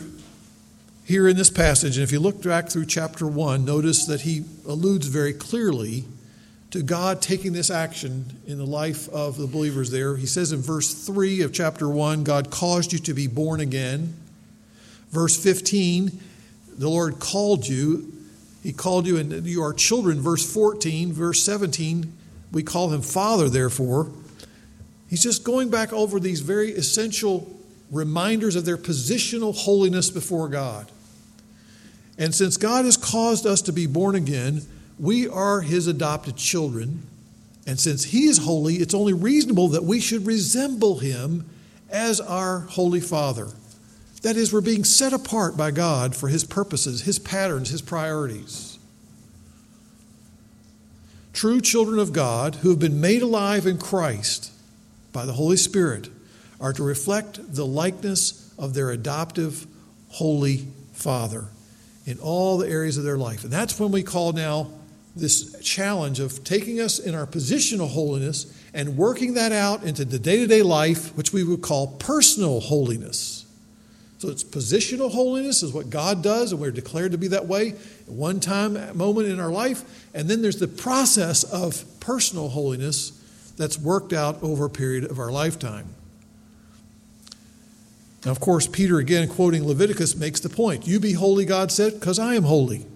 here 1.04 1.28
in 1.28 1.36
this 1.36 1.50
passage, 1.50 1.96
and 1.96 2.04
if 2.04 2.12
you 2.12 2.20
look 2.20 2.42
back 2.42 2.68
through 2.68 2.86
chapter 2.86 3.26
1, 3.26 3.64
notice 3.64 4.06
that 4.06 4.22
he 4.22 4.44
alludes 4.66 5.06
very 5.06 5.32
clearly 5.32 6.04
to 6.70 6.82
God 6.82 7.22
taking 7.22 7.52
this 7.52 7.70
action 7.70 8.38
in 8.46 8.58
the 8.58 8.66
life 8.66 9.08
of 9.08 9.38
the 9.38 9.46
believers 9.46 9.90
there. 9.90 10.16
He 10.16 10.26
says 10.26 10.52
in 10.52 10.60
verse 10.60 10.92
3 10.92 11.42
of 11.42 11.52
chapter 11.52 11.88
1 11.88 12.24
God 12.24 12.50
caused 12.50 12.92
you 12.92 12.98
to 12.98 13.14
be 13.14 13.26
born 13.26 13.60
again. 13.60 14.14
Verse 15.16 15.42
15, 15.42 16.20
the 16.76 16.90
Lord 16.90 17.18
called 17.20 17.66
you. 17.66 18.12
He 18.62 18.74
called 18.74 19.06
you, 19.06 19.16
and 19.16 19.46
you 19.46 19.62
are 19.62 19.72
children. 19.72 20.20
Verse 20.20 20.44
14, 20.52 21.10
verse 21.10 21.42
17, 21.42 22.12
we 22.52 22.62
call 22.62 22.92
him 22.92 23.00
Father, 23.00 23.48
therefore. 23.48 24.10
He's 25.08 25.22
just 25.22 25.42
going 25.42 25.70
back 25.70 25.90
over 25.94 26.20
these 26.20 26.40
very 26.40 26.72
essential 26.72 27.50
reminders 27.90 28.56
of 28.56 28.66
their 28.66 28.76
positional 28.76 29.56
holiness 29.56 30.10
before 30.10 30.48
God. 30.48 30.92
And 32.18 32.34
since 32.34 32.58
God 32.58 32.84
has 32.84 32.98
caused 32.98 33.46
us 33.46 33.62
to 33.62 33.72
be 33.72 33.86
born 33.86 34.16
again, 34.16 34.60
we 34.98 35.26
are 35.26 35.62
his 35.62 35.86
adopted 35.86 36.36
children, 36.36 37.06
and 37.66 37.80
since 37.80 38.04
he 38.04 38.26
is 38.26 38.36
holy, 38.36 38.74
it's 38.74 38.92
only 38.92 39.14
reasonable 39.14 39.68
that 39.68 39.84
we 39.84 39.98
should 39.98 40.26
resemble 40.26 40.98
him 40.98 41.48
as 41.88 42.20
our 42.20 42.60
Holy 42.60 43.00
Father. 43.00 43.48
That 44.22 44.36
is, 44.36 44.52
we're 44.52 44.60
being 44.60 44.84
set 44.84 45.12
apart 45.12 45.56
by 45.56 45.70
God 45.70 46.16
for 46.16 46.28
his 46.28 46.44
purposes, 46.44 47.02
his 47.02 47.18
patterns, 47.18 47.70
his 47.70 47.82
priorities. 47.82 48.78
True 51.32 51.60
children 51.60 51.98
of 51.98 52.12
God 52.12 52.56
who 52.56 52.70
have 52.70 52.78
been 52.78 53.00
made 53.00 53.22
alive 53.22 53.66
in 53.66 53.78
Christ 53.78 54.52
by 55.12 55.26
the 55.26 55.34
Holy 55.34 55.56
Spirit 55.56 56.08
are 56.60 56.72
to 56.72 56.82
reflect 56.82 57.54
the 57.54 57.66
likeness 57.66 58.52
of 58.58 58.74
their 58.74 58.90
adoptive 58.90 59.66
Holy 60.08 60.66
Father 60.92 61.44
in 62.06 62.18
all 62.18 62.58
the 62.58 62.68
areas 62.68 62.96
of 62.96 63.04
their 63.04 63.18
life. 63.18 63.44
And 63.44 63.52
that's 63.52 63.78
when 63.78 63.90
we 63.90 64.02
call 64.02 64.32
now 64.32 64.70
this 65.14 65.58
challenge 65.60 66.20
of 66.20 66.44
taking 66.44 66.80
us 66.80 66.98
in 66.98 67.14
our 67.14 67.26
positional 67.26 67.88
holiness 67.88 68.52
and 68.72 68.96
working 68.96 69.34
that 69.34 69.52
out 69.52 69.82
into 69.82 70.04
the 70.04 70.18
day 70.18 70.38
to 70.38 70.46
day 70.46 70.62
life, 70.62 71.16
which 71.16 71.32
we 71.32 71.42
would 71.42 71.62
call 71.62 71.88
personal 71.98 72.60
holiness. 72.60 73.45
So 74.18 74.28
it's 74.28 74.44
positional 74.44 75.10
holiness 75.10 75.62
is 75.62 75.72
what 75.72 75.90
God 75.90 76.22
does, 76.22 76.52
and 76.52 76.60
we're 76.60 76.70
declared 76.70 77.12
to 77.12 77.18
be 77.18 77.28
that 77.28 77.46
way 77.46 77.70
at 77.70 78.08
one 78.08 78.40
time 78.40 78.96
moment 78.96 79.28
in 79.28 79.38
our 79.38 79.50
life. 79.50 80.08
And 80.14 80.28
then 80.28 80.40
there's 80.40 80.58
the 80.58 80.68
process 80.68 81.44
of 81.44 81.84
personal 82.00 82.48
holiness 82.48 83.12
that's 83.56 83.78
worked 83.78 84.12
out 84.12 84.42
over 84.42 84.66
a 84.66 84.70
period 84.70 85.04
of 85.04 85.18
our 85.18 85.30
lifetime. 85.30 85.86
Now, 88.24 88.32
of 88.32 88.40
course, 88.40 88.66
Peter, 88.66 88.98
again 88.98 89.28
quoting 89.28 89.66
Leviticus, 89.66 90.16
makes 90.16 90.40
the 90.40 90.48
point 90.48 90.86
You 90.86 90.98
be 90.98 91.12
holy, 91.12 91.44
God 91.44 91.70
said, 91.70 91.94
because 91.94 92.18
I 92.18 92.34
am 92.34 92.42
holy. 92.44 92.86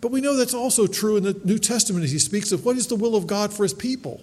But 0.00 0.12
we 0.12 0.20
know 0.20 0.36
that's 0.36 0.54
also 0.54 0.86
true 0.86 1.16
in 1.16 1.22
the 1.22 1.40
New 1.44 1.58
Testament 1.58 2.04
as 2.04 2.12
he 2.12 2.18
speaks 2.18 2.52
of 2.52 2.64
what 2.64 2.76
is 2.76 2.86
the 2.86 2.94
will 2.94 3.16
of 3.16 3.26
God 3.26 3.52
for 3.52 3.62
his 3.62 3.74
people. 3.74 4.20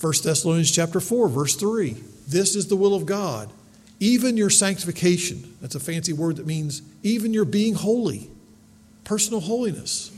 1 0.00 0.12
Thessalonians 0.22 0.70
chapter 0.70 1.00
4 1.00 1.28
verse 1.28 1.54
3. 1.54 1.96
This 2.28 2.54
is 2.54 2.66
the 2.66 2.76
will 2.76 2.94
of 2.94 3.06
God, 3.06 3.50
even 4.00 4.36
your 4.36 4.50
sanctification. 4.50 5.56
That's 5.60 5.74
a 5.74 5.80
fancy 5.80 6.12
word 6.12 6.36
that 6.36 6.46
means 6.46 6.82
even 7.02 7.32
your 7.32 7.44
being 7.44 7.74
holy, 7.74 8.30
personal 9.04 9.40
holiness. 9.40 10.12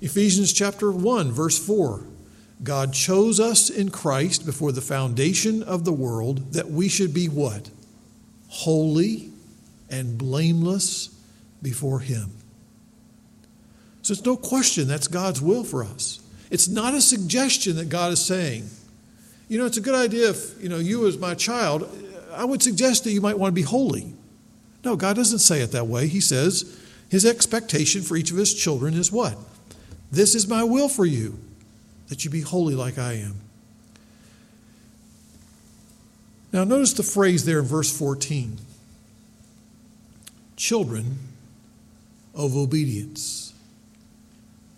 Ephesians 0.00 0.52
chapter 0.52 0.90
1 0.90 1.32
verse 1.32 1.58
4. 1.64 2.00
God 2.62 2.92
chose 2.92 3.38
us 3.38 3.70
in 3.70 3.90
Christ 3.90 4.44
before 4.44 4.72
the 4.72 4.80
foundation 4.80 5.62
of 5.62 5.84
the 5.84 5.92
world 5.92 6.52
that 6.54 6.68
we 6.68 6.88
should 6.88 7.14
be 7.14 7.28
what? 7.28 7.70
Holy 8.48 9.30
and 9.88 10.18
blameless 10.18 11.16
before 11.62 12.00
him. 12.00 12.30
So 14.02 14.12
it's 14.12 14.24
no 14.24 14.36
question 14.36 14.88
that's 14.88 15.06
God's 15.06 15.40
will 15.40 15.64
for 15.64 15.84
us. 15.84 16.20
It's 16.50 16.66
not 16.66 16.94
a 16.94 17.00
suggestion 17.00 17.76
that 17.76 17.88
God 17.88 18.12
is 18.12 18.24
saying, 18.24 18.68
you 19.48 19.58
know, 19.58 19.66
it's 19.66 19.76
a 19.76 19.82
good 19.82 19.94
idea 19.94 20.30
if, 20.30 20.62
you 20.62 20.68
know, 20.68 20.78
you 20.78 21.06
as 21.06 21.16
my 21.16 21.34
child, 21.34 21.88
I 22.38 22.44
would 22.44 22.62
suggest 22.62 23.04
that 23.04 23.10
you 23.10 23.20
might 23.20 23.38
want 23.38 23.50
to 23.52 23.54
be 23.54 23.62
holy. 23.62 24.12
No, 24.84 24.96
God 24.96 25.16
doesn't 25.16 25.40
say 25.40 25.60
it 25.60 25.72
that 25.72 25.86
way. 25.86 26.06
He 26.06 26.20
says 26.20 26.78
his 27.08 27.26
expectation 27.26 28.02
for 28.02 28.16
each 28.16 28.30
of 28.30 28.36
his 28.36 28.54
children 28.54 28.94
is 28.94 29.10
what? 29.10 29.36
This 30.10 30.34
is 30.34 30.48
my 30.48 30.62
will 30.64 30.88
for 30.88 31.04
you, 31.04 31.38
that 32.08 32.24
you 32.24 32.30
be 32.30 32.40
holy 32.40 32.74
like 32.74 32.98
I 32.98 33.14
am. 33.14 33.34
Now, 36.52 36.64
notice 36.64 36.94
the 36.94 37.02
phrase 37.02 37.44
there 37.44 37.58
in 37.58 37.66
verse 37.66 37.94
14 37.96 38.58
children 40.56 41.18
of 42.34 42.56
obedience 42.56 43.48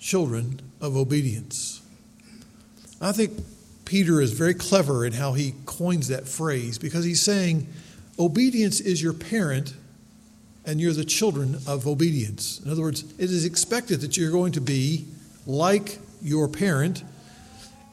children 0.00 0.60
of 0.80 0.96
obedience. 0.96 1.82
I 3.00 3.12
think 3.12 3.32
Peter 3.90 4.20
is 4.20 4.30
very 4.30 4.54
clever 4.54 5.04
in 5.04 5.12
how 5.12 5.32
he 5.32 5.52
coins 5.66 6.06
that 6.06 6.28
phrase 6.28 6.78
because 6.78 7.04
he's 7.04 7.20
saying 7.20 7.66
obedience 8.20 8.78
is 8.78 9.02
your 9.02 9.12
parent 9.12 9.74
and 10.64 10.80
you're 10.80 10.92
the 10.92 11.04
children 11.04 11.58
of 11.66 11.88
obedience. 11.88 12.60
In 12.64 12.70
other 12.70 12.82
words, 12.82 13.02
it 13.18 13.32
is 13.32 13.44
expected 13.44 14.00
that 14.02 14.16
you're 14.16 14.30
going 14.30 14.52
to 14.52 14.60
be 14.60 15.06
like 15.44 15.98
your 16.22 16.46
parent 16.46 17.02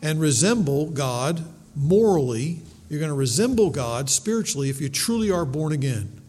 and 0.03 0.21
resemble 0.21 0.91
God 0.91 1.43
morally 1.75 2.61
You're 2.89 2.99
going 2.99 3.09
to 3.09 3.15
resemble 3.15 3.71
God 3.71 4.07
spiritually 4.11 4.69
if 4.69 4.79
you 4.79 4.89
truly 4.89 5.31
are 5.31 5.45
born 5.45 5.73
again. 5.73 6.21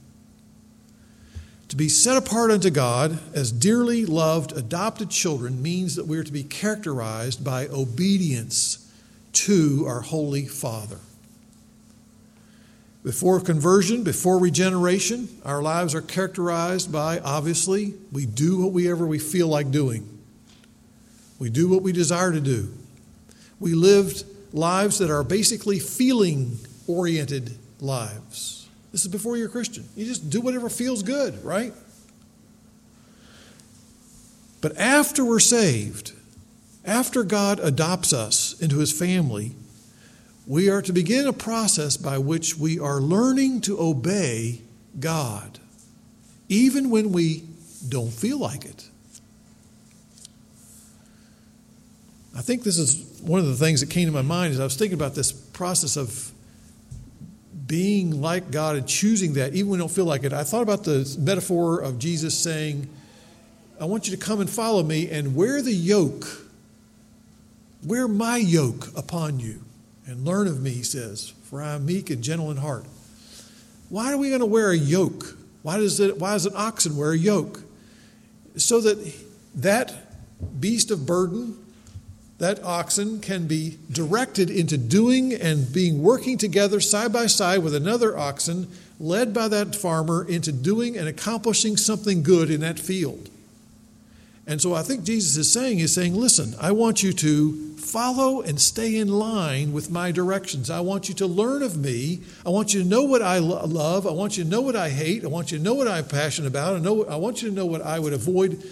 To 1.69 1.77
be 1.77 1.91
set 1.91 2.17
apart 2.17 2.51
unto 2.51 2.71
God 2.71 3.19
as 3.35 3.53
dearly 3.53 4.07
loved 4.07 4.57
adopted 4.57 5.11
children 5.11 5.61
means 5.61 5.95
that 5.97 6.07
we 6.07 6.17
are 6.17 6.25
to 6.25 6.33
be 6.33 6.43
characterized 6.43 7.45
by 7.45 7.67
obedience 7.69 8.87
to 9.33 9.85
our 9.87 10.01
Holy 10.01 10.47
Father. 10.47 10.99
Before 13.05 13.41
conversion, 13.41 14.03
before 14.03 14.39
regeneration, 14.39 15.29
our 15.45 15.63
lives 15.63 15.95
are 15.95 16.03
characterized 16.03 16.93
by 16.93 17.21
obviously, 17.21 17.95
we 18.13 18.27
do 18.27 18.67
whatever 18.67 19.07
we 19.07 19.19
feel 19.19 19.49
like 19.49 19.71
doing. 19.71 20.19
We 21.39 21.51
do 21.51 21.69
what 21.69 21.83
we 21.83 21.93
desire 21.93 22.33
to 22.33 22.41
do. 22.41 22.73
We 23.61 23.75
lived 23.75 24.25
lives 24.53 24.99
that 24.99 25.11
are 25.11 25.23
basically 25.23 25.79
feeling 25.79 26.59
oriented 26.87 27.57
lives. 27.81 28.69
This 28.93 29.03
is 29.03 29.09
before 29.09 29.37
you're 29.37 29.49
a 29.49 29.51
Christian. 29.51 29.89
You 29.95 30.05
just 30.05 30.31
do 30.31 30.41
whatever 30.41 30.69
feels 30.69 31.03
good, 31.03 31.45
right? 31.45 31.73
But 34.61 34.77
after 34.77 35.25
we're 35.25 35.39
saved, 35.39 36.13
after 36.89 37.23
God 37.23 37.61
adopts 37.61 38.13
us 38.13 38.59
into 38.61 38.79
his 38.79 38.93
family, 38.93 39.53
we 40.47 40.71
are 40.71 40.81
to 40.83 40.93
begin 40.93 41.27
a 41.27 41.33
process 41.33 41.97
by 41.97 42.19
which 42.19 42.57
we 42.57 42.79
are 42.79 43.01
learning 43.01 43.61
to 43.63 43.79
obey 43.79 44.63
God, 44.99 45.59
even 46.49 46.91
when 46.91 47.13
we 47.13 47.45
don't 47.87 48.13
feel 48.13 48.39
like 48.39 48.65
it. 48.65 48.89
I 52.35 52.41
think 52.41 52.63
this 52.63 52.79
is 52.79 53.21
one 53.21 53.41
of 53.41 53.47
the 53.47 53.57
things 53.57 53.81
that 53.81 53.91
came 53.91 54.07
to 54.07 54.13
my 54.13 54.23
mind 54.23 54.55
as 54.55 54.61
I 54.61 54.65
was 54.65 54.77
thinking 54.77 54.99
about 54.99 55.15
this 55.15 55.33
process 55.33 55.97
of 55.97 56.33
being 57.67 58.23
like 58.23 58.51
God 58.51 58.77
and 58.77 58.89
choosing 58.89 59.35
that, 59.35 59.55
even 59.55 59.71
when 59.71 59.79
we 59.79 59.83
don't 59.83 59.93
feel 59.93 60.07
like 60.07 60.25
it. 60.25 60.33
I 60.33 60.45
thought 60.45 60.63
about 60.63 60.85
the 60.85 61.17
metaphor 61.19 61.81
of 61.81 61.99
Jesus 61.99 62.39
saying, 62.39 62.89
I 63.81 63.85
want 63.85 64.09
you 64.09 64.17
to 64.17 64.25
come 64.25 64.41
and 64.41 64.49
follow 64.49 64.83
me 64.83 65.11
and 65.11 65.37
wear 65.37 65.61
the 65.61 65.73
yoke, 65.73 66.25
wear 67.85 68.09
my 68.09 68.37
yoke 68.37 68.89
upon 68.97 69.41
you, 69.41 69.63
and 70.07 70.25
learn 70.25 70.47
of 70.47 70.61
me, 70.61 70.71
he 70.71 70.83
says, 70.83 71.33
for 71.45 71.63
I 71.63 71.75
am 71.75 71.87
meek 71.87 72.11
and 72.11 72.23
gentle 72.23 72.51
in 72.51 72.57
heart. 72.59 72.85
Why 73.89 74.13
are 74.13 74.19
we 74.19 74.29
going 74.29 74.41
to 74.41 74.47
wear 74.47 74.71
a 74.71 74.77
yoke? 74.77 75.37
Why 75.63 75.79
does, 75.79 75.99
it, 76.01 76.19
why 76.19 76.33
does 76.33 76.47
an 76.47 76.53
oxen 76.57 76.97
wear 76.97 77.13
a 77.13 77.19
yoke? 77.19 77.63
So 78.57 78.81
that 78.81 79.15
that 79.55 79.95
beast 80.61 80.91
of 80.91 81.07
burden 81.07 81.57
that 82.39 82.63
oxen 82.63 83.21
can 83.21 83.47
be 83.47 83.79
directed 83.91 84.49
into 84.49 84.79
doing 84.79 85.33
and 85.33 85.73
being 85.73 86.03
working 86.03 86.39
together 86.39 86.81
side 86.81 87.13
by 87.13 87.27
side 87.27 87.59
with 87.65 87.75
another 87.75 88.17
oxen, 88.17 88.69
led 89.01 89.35
by 89.35 89.49
that 89.49 89.75
farmer 89.75 90.25
into 90.29 90.53
doing 90.53 90.97
and 90.97 91.09
accomplishing 91.09 91.77
something 91.77 92.23
good 92.23 92.49
in 92.51 92.61
that 92.61 92.79
field. 92.79 93.29
And 94.49 94.61
so 94.61 94.75
I 94.75 94.83
think 94.83 95.05
Jesus 95.05 95.37
is 95.37 95.53
saying, 95.53 95.79
is 95.79 95.95
saying, 95.95 96.17
listen, 96.17 96.55
I 96.59 96.73
want 96.73 97.03
you 97.03 97.13
to 97.13 97.77
follow 97.77 98.41
and 98.41 98.61
stay 98.61 98.97
in 98.97 99.09
line 99.09 99.73
with 99.73 99.91
my 99.91 100.11
directions. 100.11 100.71
I 100.71 100.81
want 100.81 101.09
you 101.09 101.15
to 101.17 101.27
learn 101.27 101.63
of 101.63 101.77
me. 101.77 102.23
I 102.45 102.49
want 102.49 102.75
you 102.75 102.83
to 102.83 102.89
know 102.89 103.05
what 103.05 103.23
I 103.23 103.39
lo- 103.39 103.65
love. 103.67 104.07
I 104.07 104.11
want 104.11 104.37
you 104.37 104.45
to 104.45 104.51
know 104.51 104.63
what 104.63 104.75
I 104.75 104.89
hate. 104.89 105.23
I 105.23 105.29
want 105.29 105.53
you 105.53 105.59
to 105.59 105.65
know 105.65 105.75
what 105.75 105.87
I'm 105.87 106.07
passionate 106.07 106.49
about. 106.49 106.77
I, 106.77 106.79
know, 106.81 107.05
I 107.05 107.17
want 107.17 107.43
you 107.43 107.51
to 107.51 107.55
know 107.55 107.67
what 107.67 107.83
I 107.83 107.99
would 107.99 108.15
avoid 108.15 108.63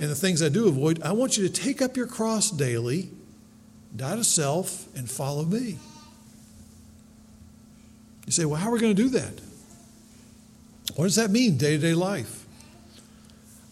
and 0.00 0.08
the 0.10 0.14
things 0.14 0.42
I 0.42 0.48
do 0.48 0.68
avoid, 0.68 1.02
I 1.02 1.12
want 1.12 1.36
you 1.36 1.48
to 1.48 1.52
take 1.52 1.82
up 1.82 1.96
your 1.96 2.06
cross 2.06 2.50
daily, 2.50 3.10
die 3.96 4.14
to 4.14 4.24
self, 4.24 4.86
and 4.96 5.10
follow 5.10 5.44
me. 5.44 5.76
You 8.26 8.32
say, 8.32 8.44
well, 8.44 8.60
how 8.60 8.68
are 8.68 8.72
we 8.72 8.80
going 8.80 8.94
to 8.94 9.02
do 9.02 9.08
that? 9.10 9.40
What 10.94 11.04
does 11.04 11.16
that 11.16 11.30
mean, 11.30 11.56
day 11.56 11.76
to 11.76 11.78
day 11.78 11.94
life? 11.94 12.37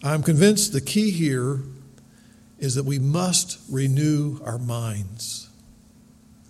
I'm 0.03 0.21
convinced 0.21 0.73
the 0.73 0.81
key 0.81 1.11
here 1.11 1.61
is 2.59 2.75
that 2.75 2.85
we 2.85 2.99
must 2.99 3.59
renew 3.69 4.39
our 4.43 4.57
minds. 4.57 5.49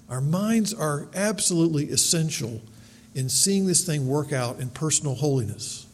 Our 0.09 0.21
minds 0.21 0.73
are 0.73 1.07
absolutely 1.15 1.85
essential 1.85 2.61
in 3.13 3.29
seeing 3.29 3.65
this 3.65 3.85
thing 3.85 4.07
work 4.07 4.31
out 4.31 4.59
in 4.59 4.69
personal 4.69 5.15
holiness. 5.15 5.85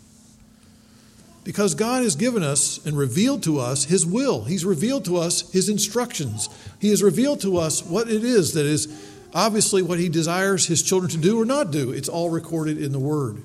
Because 1.44 1.76
God 1.76 2.04
has 2.04 2.16
given 2.16 2.42
us 2.44 2.84
and 2.86 2.98
revealed 2.98 3.44
to 3.44 3.60
us 3.60 3.86
His 3.86 4.06
will. 4.06 4.46
He's 4.46 4.66
revealed 4.66 5.06
to 5.06 5.18
us 5.18 5.52
His 5.52 5.68
instructions. 5.68 6.50
He 6.80 6.90
has 6.90 7.04
revealed 7.04 7.42
to 7.42 7.58
us 7.58 7.84
what 7.84 8.10
it 8.10 8.24
is 8.24 8.54
that 8.54 8.66
is 8.66 8.88
obviously 9.34 9.82
what 9.82 10.00
He 10.00 10.10
desires 10.10 10.68
His 10.68 10.82
children 10.82 11.10
to 11.12 11.18
do 11.18 11.42
or 11.42 11.46
not 11.46 11.72
do. 11.72 11.92
It's 11.92 12.10
all 12.10 12.30
recorded 12.30 12.82
in 12.82 12.92
the 12.92 13.00
Word. 13.00 13.42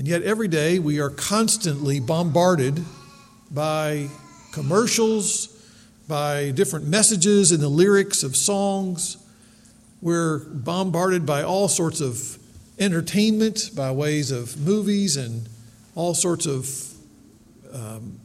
And 0.00 0.08
yet, 0.08 0.22
every 0.22 0.48
day 0.48 0.78
we 0.78 0.98
are 0.98 1.10
constantly 1.10 2.00
bombarded 2.00 2.82
by 3.50 4.08
commercials, 4.50 5.48
by 6.08 6.52
different 6.52 6.86
messages 6.88 7.52
in 7.52 7.60
the 7.60 7.68
lyrics 7.68 8.22
of 8.22 8.34
songs. 8.34 9.18
We're 10.00 10.38
bombarded 10.38 11.26
by 11.26 11.42
all 11.42 11.68
sorts 11.68 12.00
of 12.00 12.38
entertainment 12.78 13.72
by 13.76 13.90
ways 13.90 14.30
of 14.30 14.58
movies 14.58 15.18
and 15.18 15.46
all 15.94 16.14
sorts 16.14 16.46
of 16.46 16.94
um, 17.70 18.20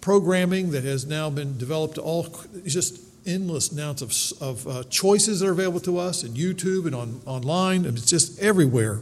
programming 0.00 0.72
that 0.72 0.82
has 0.82 1.06
now 1.06 1.30
been 1.30 1.58
developed, 1.58 1.96
all 1.96 2.26
just 2.66 2.98
endless 3.24 3.70
amounts 3.70 4.02
of, 4.02 4.42
of 4.42 4.66
uh, 4.66 4.82
choices 4.90 5.38
that 5.38 5.46
are 5.46 5.52
available 5.52 5.78
to 5.78 5.98
us 5.98 6.24
in 6.24 6.32
YouTube 6.32 6.86
and 6.86 6.94
on, 6.96 7.20
online. 7.24 7.84
It's 7.84 8.10
just 8.10 8.40
everywhere. 8.40 8.98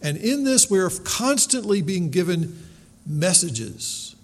And 0.00 0.16
in 0.16 0.44
this, 0.44 0.70
we're 0.70 0.90
constantly 0.90 1.82
being 1.82 2.10
given 2.10 2.62
messages. 3.06 4.14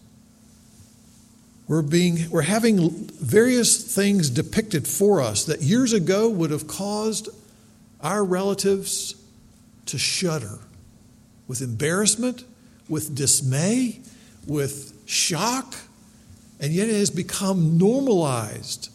We're, 1.66 1.82
being, 1.82 2.30
we're 2.30 2.42
having 2.42 3.08
various 3.20 3.94
things 3.94 4.30
depicted 4.30 4.86
for 4.86 5.20
us 5.20 5.44
that 5.44 5.62
years 5.62 5.92
ago 5.92 6.28
would 6.28 6.50
have 6.50 6.66
caused 6.66 7.28
our 8.00 8.24
relatives 8.24 9.14
to 9.86 9.98
shudder 9.98 10.58
with 11.48 11.60
embarrassment 11.62 12.44
with 12.88 13.14
dismay, 13.14 14.00
with 14.46 14.92
shock, 15.06 15.74
and 16.60 16.72
yet 16.72 16.88
it 16.88 16.94
has 16.94 17.10
become 17.10 17.78
normalized 17.78 18.90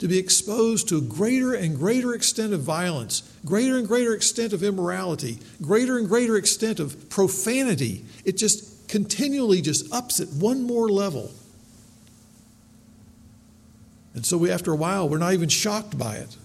to 0.00 0.08
be 0.08 0.18
exposed 0.18 0.88
to 0.88 0.96
a 0.96 1.00
greater 1.00 1.52
and 1.52 1.76
greater 1.76 2.14
extent 2.14 2.54
of 2.54 2.60
violence, 2.60 3.22
greater 3.44 3.76
and 3.76 3.86
greater 3.86 4.14
extent 4.14 4.54
of 4.54 4.62
immorality, 4.62 5.38
greater 5.60 5.98
and 5.98 6.08
greater 6.08 6.36
extent 6.36 6.80
of 6.80 7.08
profanity. 7.10 8.04
It 8.24 8.38
just 8.38 8.88
continually 8.88 9.60
just 9.60 9.92
ups 9.92 10.18
it 10.18 10.30
one 10.30 10.62
more 10.62 10.88
level. 10.88 11.30
And 14.14 14.24
so 14.24 14.38
we, 14.38 14.50
after 14.50 14.72
a 14.72 14.76
while, 14.76 15.06
we're 15.08 15.18
not 15.18 15.34
even 15.34 15.50
shocked 15.50 15.96
by 15.96 16.16
it. 16.16 16.36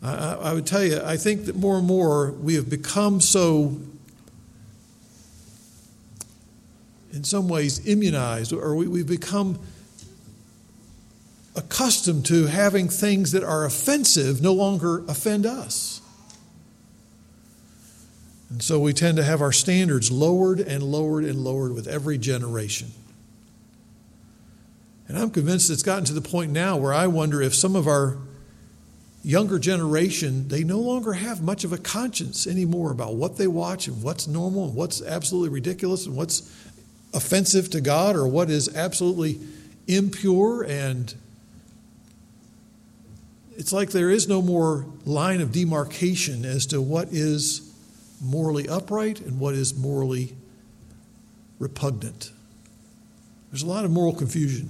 I, 0.00 0.34
I, 0.34 0.52
would 0.54 0.64
tell 0.66 0.84
you, 0.84 1.00
I 1.04 1.16
think 1.16 1.46
that 1.46 1.56
more 1.56 1.76
and 1.78 1.86
more 1.86 2.30
we 2.30 2.54
have 2.54 2.70
become 2.70 3.20
so 3.20 3.76
in 7.12 7.24
some 7.24 7.48
ways 7.48 7.84
immunized, 7.84 8.52
or 8.52 8.76
we, 8.76 8.86
we've 8.86 9.08
become 9.08 9.58
accustomed 11.58 12.24
to 12.26 12.46
having 12.46 12.88
things 12.88 13.32
that 13.32 13.42
are 13.42 13.64
offensive 13.64 14.40
no 14.40 14.52
longer 14.52 15.04
offend 15.08 15.44
us. 15.44 16.00
And 18.48 18.62
so 18.62 18.78
we 18.78 18.92
tend 18.92 19.16
to 19.18 19.24
have 19.24 19.42
our 19.42 19.52
standards 19.52 20.10
lowered 20.10 20.60
and 20.60 20.82
lowered 20.82 21.24
and 21.24 21.40
lowered 21.40 21.74
with 21.74 21.88
every 21.88 22.16
generation. 22.16 22.92
And 25.08 25.18
I'm 25.18 25.30
convinced 25.30 25.68
it's 25.68 25.82
gotten 25.82 26.04
to 26.04 26.12
the 26.12 26.22
point 26.22 26.52
now 26.52 26.76
where 26.76 26.94
I 26.94 27.08
wonder 27.08 27.42
if 27.42 27.54
some 27.54 27.74
of 27.74 27.88
our 27.88 28.18
younger 29.24 29.58
generation, 29.58 30.46
they 30.48 30.62
no 30.62 30.78
longer 30.78 31.14
have 31.14 31.42
much 31.42 31.64
of 31.64 31.72
a 31.72 31.78
conscience 31.78 32.46
anymore 32.46 32.92
about 32.92 33.16
what 33.16 33.36
they 33.36 33.48
watch 33.48 33.88
and 33.88 34.00
what's 34.02 34.28
normal 34.28 34.66
and 34.66 34.74
what's 34.74 35.02
absolutely 35.02 35.50
ridiculous 35.50 36.06
and 36.06 36.14
what's 36.14 36.54
offensive 37.12 37.68
to 37.70 37.80
God 37.80 38.14
or 38.14 38.28
what 38.28 38.48
is 38.48 38.74
absolutely 38.76 39.40
impure 39.88 40.62
and 40.62 41.14
it's 43.58 43.72
like 43.72 43.90
there 43.90 44.08
is 44.08 44.28
no 44.28 44.40
more 44.40 44.86
line 45.04 45.40
of 45.40 45.50
demarcation 45.50 46.44
as 46.44 46.64
to 46.66 46.80
what 46.80 47.08
is 47.08 47.74
morally 48.22 48.68
upright 48.68 49.20
and 49.20 49.40
what 49.40 49.52
is 49.52 49.76
morally 49.76 50.36
repugnant. 51.58 52.30
There's 53.50 53.62
a 53.62 53.66
lot 53.66 53.84
of 53.84 53.90
moral 53.90 54.14
confusion. 54.14 54.68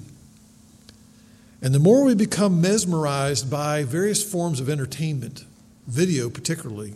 And 1.60 1.74
the 1.74 1.78
more 1.78 2.02
we 2.02 2.14
become 2.14 2.62
mesmerized 2.62 3.50
by 3.50 3.84
various 3.84 4.22
forms 4.22 4.58
of 4.58 4.70
entertainment, 4.70 5.44
video 5.86 6.30
particularly, 6.30 6.94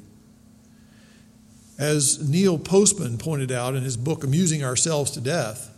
as 1.79 2.27
Neil 2.27 2.59
Postman 2.59 3.19
pointed 3.19 3.53
out 3.53 3.75
in 3.75 3.83
his 3.83 3.99
book, 3.99 4.25
Amusing 4.25 4.65
Ourselves 4.65 5.11
to 5.11 5.21
Death, 5.21 5.69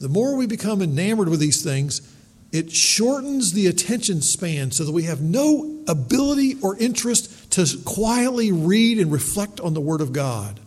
the 0.00 0.08
more 0.08 0.36
we 0.36 0.46
become 0.46 0.80
enamored 0.80 1.28
with 1.28 1.40
these 1.40 1.62
things, 1.62 2.13
it 2.54 2.70
shortens 2.70 3.52
the 3.52 3.66
attention 3.66 4.22
span 4.22 4.70
so 4.70 4.84
that 4.84 4.92
we 4.92 5.02
have 5.02 5.20
no 5.20 5.82
ability 5.88 6.54
or 6.62 6.78
interest 6.78 7.50
to 7.50 7.66
quietly 7.84 8.52
read 8.52 9.00
and 9.00 9.10
reflect 9.10 9.58
on 9.58 9.74
the 9.74 9.80
Word 9.80 10.00
of 10.00 10.12
God. 10.12 10.60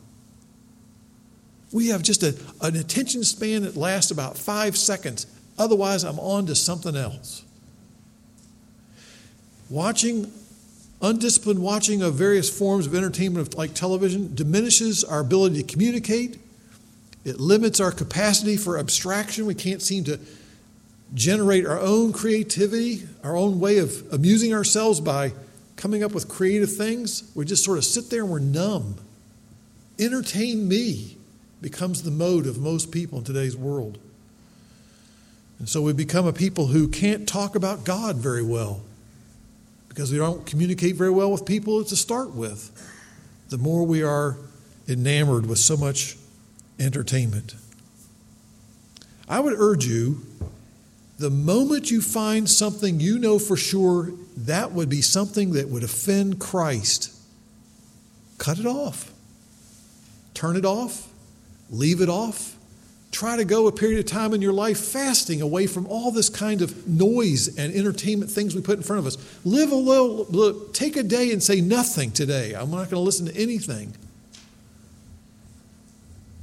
We 1.72 1.88
have 1.88 2.04
just 2.04 2.24
a, 2.24 2.38
an 2.60 2.76
attention 2.76 3.24
span 3.24 3.62
that 3.62 3.78
lasts 3.78 4.12
about 4.12 4.38
five 4.38 4.76
seconds. 4.76 5.28
Otherwise, 5.58 6.04
I'm 6.04 6.20
on 6.20 6.46
to 6.48 6.56
something 6.56 6.94
else. 6.94 7.46
Watching, 9.70 10.30
undisciplined 11.02 11.62
watching 11.62 12.02
of 12.02 12.16
various 12.16 12.50
forms 12.50 12.86
of 12.86 12.96
entertainment 12.96 13.58
like 13.58 13.74
television 13.74 14.36
diminishes 14.36 15.06
our 15.06 15.22
ability 15.22 15.64
to 15.64 15.72
communicate. 15.72 16.38
It 17.24 17.40
limits 17.40 17.80
our 17.80 17.94
capacity 17.94 18.58
for 18.58 18.78
abstraction. 18.78 19.46
We 19.46 19.56
can't 19.56 19.82
seem 19.82 20.04
to 20.04 20.20
generate 21.14 21.66
our 21.66 21.80
own 21.80 22.12
creativity, 22.12 23.08
our 23.24 23.36
own 23.36 23.60
way 23.60 23.78
of 23.78 24.12
amusing 24.12 24.54
ourselves 24.54 25.00
by 25.00 25.34
coming 25.76 26.04
up 26.04 26.12
with 26.12 26.28
creative 26.28 26.76
things. 26.76 27.32
We 27.36 27.46
just 27.46 27.64
sort 27.64 27.78
of 27.78 27.86
sit 27.86 28.10
there 28.10 28.24
and 28.24 28.32
we're 28.32 28.40
numb. 28.40 28.96
Entertain 30.00 30.68
me 30.68 31.18
becomes 31.62 32.04
the 32.04 32.12
mode 32.12 32.46
of 32.46 32.60
most 32.60 32.92
people 32.92 33.20
in 33.20 33.24
today's 33.24 33.56
world. 33.56 33.98
And 35.60 35.68
so 35.68 35.82
we 35.82 35.94
become 35.94 36.28
a 36.28 36.34
people 36.34 36.68
who 36.68 36.88
can't 36.88 37.28
talk 37.28 37.56
about 37.56 37.84
God 37.84 38.18
very 38.18 38.44
well 38.44 38.82
because 39.90 40.12
we 40.12 40.18
don't 40.18 40.46
communicate 40.46 40.96
very 40.96 41.10
well 41.10 41.32
with 41.32 41.46
people 41.46 41.84
to 41.84 41.96
start 41.96 42.36
with. 42.36 42.72
The 43.50 43.58
more 43.58 43.84
we 43.84 44.04
are 44.04 44.38
enamored 44.88 45.48
with 45.48 45.58
so 45.58 45.76
much 45.76 46.18
entertainment. 46.80 47.56
I 49.28 49.40
would 49.40 49.56
urge 49.58 49.86
you 49.86 50.22
the 51.18 51.30
moment 51.30 51.90
you 51.90 52.02
find 52.02 52.50
something 52.50 53.00
you 53.00 53.18
know 53.18 53.40
for 53.40 53.58
sure 53.58 54.12
that 54.38 54.72
would 54.72 54.90
be 54.90 55.02
something 55.02 55.54
that 55.54 55.68
would 55.68 55.84
offend 55.84 56.40
Christ, 56.40 57.12
cut 58.38 58.60
it 58.60 58.68
off. 58.68 59.12
Turn 60.36 60.56
it 60.56 60.66
off. 60.66 61.12
Leave 61.72 62.02
it 62.02 62.10
off. 62.10 62.56
Try 63.12 63.38
to 63.38 63.46
go 63.46 63.66
a 63.66 63.72
period 63.72 64.00
of 64.00 64.06
time 64.06 64.34
in 64.34 64.42
your 64.42 64.54
life 64.54 64.80
fasting 64.80 65.42
away 65.42 65.66
from 65.66 65.88
all 65.88 66.12
this 66.12 66.30
kind 66.30 66.62
of 66.62 66.88
noise 66.88 67.58
and 67.58 67.74
entertainment 67.74 68.30
things 68.30 68.54
we 68.54 68.62
put 68.62 68.78
in 68.78 68.84
front 68.84 69.00
of 69.00 69.08
us. 69.08 69.18
Live 69.44 69.72
a 69.72 69.76
little, 69.76 70.66
take 70.74 70.96
a 70.96 71.04
day 71.04 71.32
and 71.32 71.42
say 71.42 71.62
nothing 71.62 72.12
today. 72.12 72.54
I'm 72.54 72.70
not 72.70 72.78
going 72.78 72.90
to 72.90 73.00
listen 73.00 73.26
to 73.26 73.36
anything. 73.36 73.96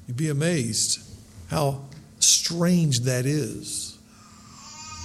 You'd 0.09 0.17
be 0.17 0.31
amazed 0.31 1.01
how 1.49 1.83
strange 2.19 3.01
that 3.01 3.27
is 3.27 3.94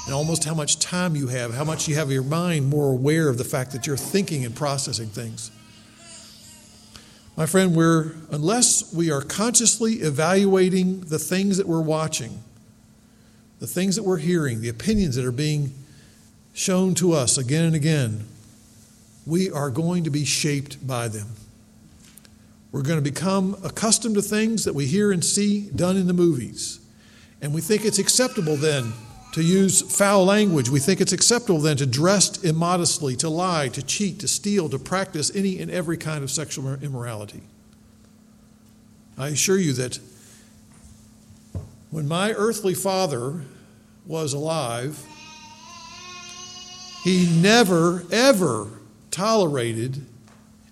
and 0.09 0.15
almost 0.15 0.43
how 0.43 0.55
much 0.55 0.79
time 0.79 1.15
you 1.15 1.27
have, 1.27 1.53
how 1.53 1.63
much 1.63 1.87
you 1.87 1.93
have 1.93 2.09
your 2.09 2.23
mind 2.23 2.67
more 2.67 2.93
aware 2.93 3.29
of 3.29 3.37
the 3.37 3.43
fact 3.43 3.73
that 3.73 3.85
you're 3.85 3.95
thinking 3.95 4.43
and 4.43 4.55
processing 4.55 5.07
things. 5.07 5.51
My 7.37 7.45
friend, 7.45 7.75
we're, 7.75 8.13
unless 8.31 8.91
we 8.91 9.11
are 9.11 9.21
consciously 9.21 9.97
evaluating 9.97 11.01
the 11.01 11.19
things 11.19 11.57
that 11.57 11.67
we're 11.67 11.79
watching, 11.83 12.39
the 13.59 13.67
things 13.67 13.97
that 13.97 14.03
we're 14.03 14.17
hearing, 14.17 14.61
the 14.61 14.69
opinions 14.69 15.15
that 15.15 15.25
are 15.25 15.31
being 15.31 15.75
shown 16.53 16.95
to 16.95 17.13
us 17.13 17.37
again 17.37 17.65
and 17.65 17.75
again, 17.75 18.25
we 19.27 19.51
are 19.51 19.69
going 19.69 20.05
to 20.05 20.09
be 20.09 20.25
shaped 20.25 20.87
by 20.87 21.07
them. 21.07 21.27
We're 22.71 22.81
going 22.81 22.97
to 22.97 23.11
become 23.11 23.57
accustomed 23.63 24.15
to 24.15 24.23
things 24.23 24.65
that 24.65 24.73
we 24.73 24.87
hear 24.87 25.11
and 25.11 25.23
see 25.23 25.69
done 25.69 25.97
in 25.97 26.07
the 26.07 26.13
movies. 26.13 26.79
And 27.43 27.53
we 27.53 27.61
think 27.61 27.85
it's 27.85 27.99
acceptable 27.99 28.55
then 28.55 28.91
to 29.39 29.45
use 29.45 29.81
foul 29.81 30.25
language. 30.25 30.69
We 30.69 30.81
think 30.81 30.99
it's 30.99 31.13
acceptable 31.13 31.61
then 31.61 31.77
to 31.77 31.85
dress 31.85 32.43
immodestly, 32.43 33.15
to 33.17 33.29
lie, 33.29 33.69
to 33.69 33.81
cheat, 33.81 34.19
to 34.19 34.27
steal, 34.27 34.67
to 34.67 34.77
practice 34.77 35.33
any 35.33 35.59
and 35.59 35.71
every 35.71 35.97
kind 35.97 36.23
of 36.23 36.29
sexual 36.29 36.73
immorality. 36.75 37.41
I 39.17 39.29
assure 39.29 39.57
you 39.57 39.71
that 39.73 39.99
when 41.89 42.05
my 42.05 42.31
earthly 42.33 42.73
father 42.73 43.41
was 44.05 44.33
alive, 44.33 45.05
he 47.05 47.29
never, 47.41 48.03
ever 48.11 48.67
tolerated 49.09 50.05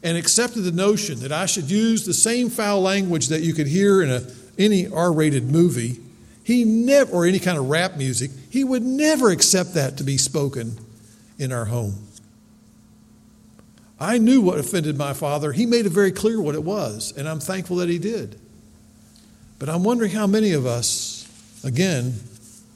and 0.03 0.17
accepted 0.17 0.62
the 0.62 0.71
notion 0.73 1.19
that 1.19 1.32
I 1.32 1.45
should 1.45 1.71
use 1.71 2.06
the 2.06 2.13
same 2.13 2.49
foul 2.49 2.82
language 2.82 3.30
that 3.30 3.41
you 3.41 3.53
could 3.53 3.67
hear 3.67 4.01
in 4.01 4.10
a, 4.10 4.23
any 4.58 4.88
R 4.88 5.13
rated 5.13 5.49
movie 5.49 6.01
he 6.47 6.63
never, 6.63 7.12
or 7.12 7.25
any 7.25 7.39
kind 7.39 7.57
of 7.57 7.69
rap 7.69 7.97
music, 7.97 8.31
he 8.49 8.63
would 8.63 8.81
never 8.81 9.31
accept 9.31 9.73
that 9.73 9.97
to 9.97 10.05
be 10.05 10.15
spoken 10.15 10.77
in 11.38 11.51
our 11.51 11.65
home. 11.65 11.95
I 13.99 14.17
knew 14.17 14.39
what 14.39 14.57
offended 14.57 14.97
my 14.97 15.12
father. 15.12 15.51
He 15.51 15.65
made 15.65 15.86
it 15.86 15.89
very 15.89 16.13
clear 16.13 16.41
what 16.41 16.55
it 16.55 16.63
was, 16.63 17.12
and 17.17 17.27
I'm 17.27 17.41
thankful 17.41 17.75
that 17.77 17.89
he 17.89 17.99
did. 17.99 18.39
But 19.60 19.67
I'm 19.67 19.83
wondering 19.83 20.12
how 20.12 20.25
many 20.25 20.53
of 20.53 20.65
us, 20.65 21.27
again, 21.65 22.13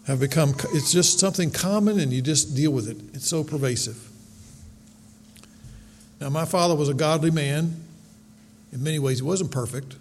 have 0.06 0.20
become, 0.20 0.54
it's 0.74 0.92
just 0.92 1.20
something 1.20 1.50
common 1.50 1.98
and 1.98 2.12
you 2.12 2.22
just 2.22 2.54
deal 2.54 2.72
with 2.72 2.90
it. 2.90 2.98
It's 3.14 3.30
so 3.30 3.42
pervasive. 3.42 4.06
Now, 6.20 6.28
my 6.28 6.44
father 6.44 6.76
was 6.76 6.90
a 6.90 6.94
godly 6.94 7.32
man. 7.32 7.86
In 8.74 8.84
many 8.84 9.00
ways, 9.00 9.20
he 9.20 9.24
wasn't 9.24 9.50
perfect. 9.50 9.96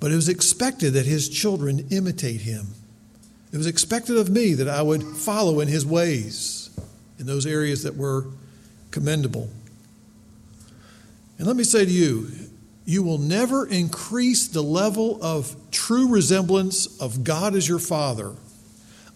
But 0.00 0.10
it 0.10 0.16
was 0.16 0.28
expected 0.28 0.94
that 0.94 1.06
his 1.06 1.28
children 1.28 1.86
imitate 1.90 2.40
him. 2.40 2.68
It 3.52 3.56
was 3.56 3.66
expected 3.66 4.16
of 4.16 4.30
me 4.30 4.54
that 4.54 4.68
I 4.68 4.80
would 4.82 5.02
follow 5.02 5.60
in 5.60 5.68
his 5.68 5.84
ways 5.84 6.70
in 7.18 7.26
those 7.26 7.46
areas 7.46 7.82
that 7.82 7.96
were 7.96 8.26
commendable. 8.90 9.50
And 11.38 11.46
let 11.46 11.56
me 11.56 11.64
say 11.64 11.84
to 11.84 11.90
you, 11.90 12.28
you 12.84 13.02
will 13.02 13.18
never 13.18 13.66
increase 13.66 14.48
the 14.48 14.62
level 14.62 15.18
of 15.22 15.54
true 15.70 16.08
resemblance 16.08 17.00
of 17.00 17.22
God 17.24 17.54
as 17.54 17.68
your 17.68 17.78
Father 17.78 18.32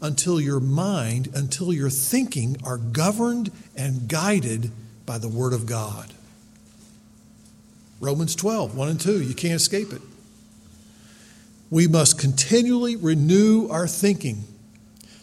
until 0.01 0.41
your 0.41 0.61
mind, 0.61 1.29
until 1.35 1.73
your 1.73 1.91
thinking 1.91 2.57
are 2.63 2.77
governed 2.77 3.51
and 3.77 4.07
guided 4.07 4.71
by 5.07 5.19
the 5.19 5.29
Word 5.29 5.53
of 5.53 5.67
God. 5.67 6.13
Romans 8.01 8.37
12, 8.37 8.77
1 8.77 8.89
and 8.89 9.01
2, 9.01 9.23
you 9.23 9.35
can't 9.35 9.55
escape 9.55 9.93
it. 9.93 10.03
We 11.75 11.89
must 11.89 12.21
continually 12.21 12.95
renew 12.95 13.67
our 13.69 13.89
thinking. 13.89 14.45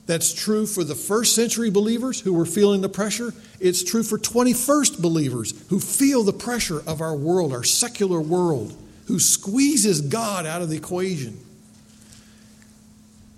That's 0.05 0.33
true 0.33 0.65
for 0.65 0.83
the 0.83 0.95
first 0.95 1.33
century 1.33 1.69
believers 1.69 2.19
who 2.19 2.33
were 2.33 2.45
feeling 2.45 2.81
the 2.81 2.89
pressure. 2.89 3.33
It's 3.61 3.85
true 3.85 4.03
for 4.03 4.17
21st 4.17 5.01
believers 5.01 5.53
who 5.69 5.79
feel 5.79 6.23
the 6.23 6.33
pressure 6.33 6.83
of 6.85 6.99
our 6.99 7.15
world, 7.15 7.53
our 7.53 7.63
secular 7.63 8.19
world, 8.19 8.75
who 9.05 9.17
squeezes 9.17 10.01
God 10.01 10.45
out 10.45 10.61
of 10.61 10.67
the 10.67 10.75
equation 10.75 11.39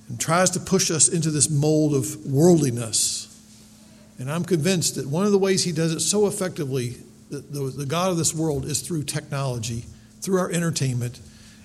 and 0.10 0.20
tries 0.20 0.50
to 0.50 0.60
push 0.60 0.90
us 0.90 1.08
into 1.08 1.30
this 1.30 1.52
mold 1.52 1.94
of 1.94 2.26
worldliness. 2.26 3.30
And 4.18 4.32
I'm 4.32 4.44
convinced 4.44 4.96
that 4.96 5.06
one 5.06 5.28
of 5.28 5.32
the 5.32 5.38
ways 5.38 5.64
he 5.64 5.72
does 5.72 5.94
it 5.94 6.00
so 6.00 6.26
effectively, 6.26 6.98
the, 7.30 7.42
the, 7.42 7.60
the 7.60 7.86
God 7.86 8.10
of 8.10 8.18
this 8.18 8.34
world, 8.34 8.66
is 8.66 8.82
through 8.82 9.04
technology, 9.04 9.86
through 10.22 10.40
our 10.40 10.50
entertainment 10.50 11.20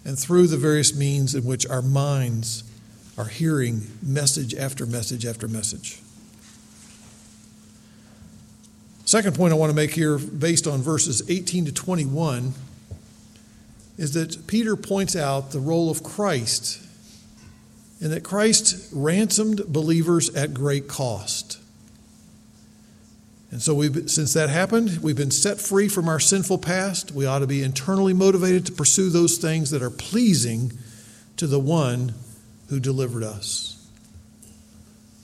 and 0.05 0.19
through 0.19 0.47
the 0.47 0.57
various 0.57 0.95
means 0.95 1.35
in 1.35 1.45
which 1.45 1.67
our 1.67 1.83
minds 1.83 2.65
are 3.17 3.27
hearing 3.27 3.87
message 4.03 4.55
after 4.55 4.87
message 4.87 5.27
after 5.27 5.49
message. 5.49 6.01
Second 9.05 9.35
point 9.35 9.53
I 9.53 9.57
want 9.57 9.71
to 9.71 9.77
make 9.77 9.93
here, 9.93 10.19
based 10.19 10.67
on 10.67 10.83
verses 10.83 11.29
18 11.31 11.65
to 11.65 11.73
21, 11.73 12.53
is 13.97 14.13
that 14.13 14.47
Peter 14.47 14.77
points 14.77 15.17
out 15.17 15.51
the 15.51 15.61
role 15.61 15.91
of 15.91 16.03
Christ 16.03 16.81
and 18.01 18.13
that 18.13 18.23
Christ 18.23 18.91
ransomed 18.93 19.63
believers 19.67 20.35
at 20.35 20.55
great 20.55 20.89
cost. 20.89 21.58
And 23.51 23.63
so, 23.63 23.75
we've, 23.75 24.11
since 24.11 24.35
that 24.35 24.51
happened, 24.51 24.99
we've 25.03 25.17
been 25.17 25.31
set 25.31 25.59
free 25.59 25.89
from 25.89 26.09
our 26.09 26.21
sinful 26.21 26.59
past. 26.59 27.13
We 27.13 27.25
ought 27.25 27.39
to 27.39 27.47
be 27.47 27.63
internally 27.63 28.13
motivated 28.13 28.67
to 28.67 28.73
pursue 28.73 29.09
those 29.09 29.39
things 29.39 29.71
that 29.71 29.83
are 29.83 29.91
pleasing 29.91 30.73
to 31.39 31.47
the 31.47 31.59
one 31.59 32.15
who 32.69 32.79
delivered 32.79 33.23
us. 33.23 33.75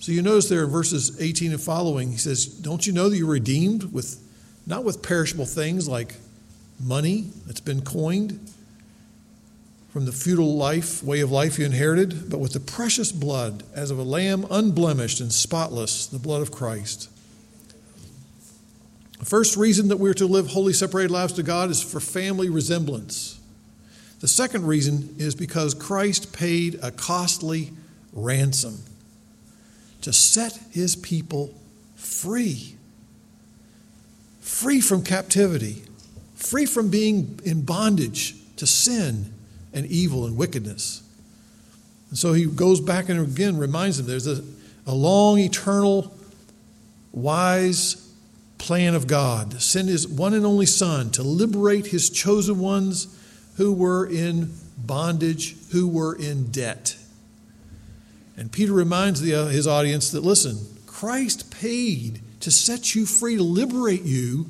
So, 0.01 0.13
you 0.13 0.23
notice 0.23 0.49
there 0.49 0.65
in 0.65 0.71
verses 0.71 1.21
18 1.21 1.53
and 1.53 1.61
following, 1.61 2.13
he 2.13 2.17
says, 2.17 2.47
Don't 2.47 2.87
you 2.87 2.95
know 2.95 3.11
that 3.11 3.17
you're 3.17 3.27
redeemed 3.27 3.93
with 3.93 4.21
not 4.67 4.85
with 4.85 5.03
perishable 5.03 5.47
things 5.47 5.89
like 5.89 6.15
money 6.81 7.31
that's 7.47 7.61
been 7.61 7.83
coined 7.83 8.41
from 9.93 10.07
the 10.07 10.13
feudal 10.13 10.57
life, 10.57 11.03
way 11.05 11.21
of 11.21 11.31
life 11.31 11.59
you 11.59 11.65
inherited, 11.65 12.29
but 12.29 12.41
with 12.41 12.53
the 12.53 12.61
precious 12.61 13.13
blood 13.13 13.63
as 13.75 13.91
of 13.91 13.99
a 13.99 14.03
lamb 14.03 14.45
unblemished 14.51 15.21
and 15.21 15.33
spotless, 15.33 16.07
the 16.07 16.19
blood 16.19 16.43
of 16.43 16.51
Christ. 16.51 17.09
The 19.19 19.25
first 19.25 19.57
reason 19.57 19.89
that 19.89 19.99
we're 19.99 20.15
to 20.15 20.27
live 20.27 20.49
holy, 20.49 20.73
separated 20.73 21.11
lives 21.11 21.33
to 21.35 21.43
God 21.43 21.71
is 21.71 21.83
for 21.83 22.01
family 22.01 22.49
resemblance. 22.49 23.41
The 24.21 24.29
second 24.29 24.67
reason 24.67 25.15
is 25.19 25.35
because 25.35 25.75
Christ 25.75 26.33
paid 26.33 26.79
a 26.83 26.91
costly 26.91 27.73
ransom. 28.13 28.79
to 30.03 30.13
set 30.13 30.59
his 30.71 30.97
people 30.97 31.55
free. 31.97 32.77
Free 34.41 34.83
from 34.83 35.03
captivity, 35.03 35.83
free 36.35 36.67
from 36.67 36.91
being 36.91 37.41
in 37.43 37.63
bondage 37.63 38.35
to 38.57 38.67
sin 38.67 39.33
and 39.73 39.87
evil 39.87 40.27
and 40.27 40.37
wickedness. 40.37 41.03
And 42.11 42.19
so 42.19 42.35
he 42.35 42.45
goes 42.45 42.83
back 42.83 43.09
and 43.09 43.19
again 43.19 43.57
reminds 43.57 43.97
them 43.97 44.07
there's 44.07 44.27
a, 44.27 44.45
a 44.87 44.95
long, 44.95 45.39
eternal, 45.39 46.15
wise 47.13 48.04
plan 48.59 48.95
of 48.95 49.07
God 49.07 49.61
send 49.61 49.89
his 49.89 50.07
one 50.09 50.35
and 50.35 50.47
only 50.47 50.67
Son 50.67 51.11
to 51.13 51.23
liberate 51.23 51.87
his 51.87 52.11
chosen 52.11 52.59
ones 52.59 53.09
who 53.57 53.73
were 53.73 54.07
in 54.07 54.53
bondage, 54.77 55.57
who 55.71 55.89
were 55.89 56.15
in 56.15 56.51
debt. 56.51 56.97
And 58.37 58.51
Peter 58.51 58.73
reminds 58.73 59.21
the, 59.21 59.35
uh, 59.35 59.47
his 59.47 59.67
audience 59.67 60.11
that 60.11 60.23
listen, 60.23 60.59
Christ 60.87 61.51
paid 61.51 62.21
to 62.41 62.51
set 62.51 62.95
you 62.95 63.07
free, 63.07 63.37
to 63.37 63.43
liberate 63.43 64.03
you, 64.03 64.47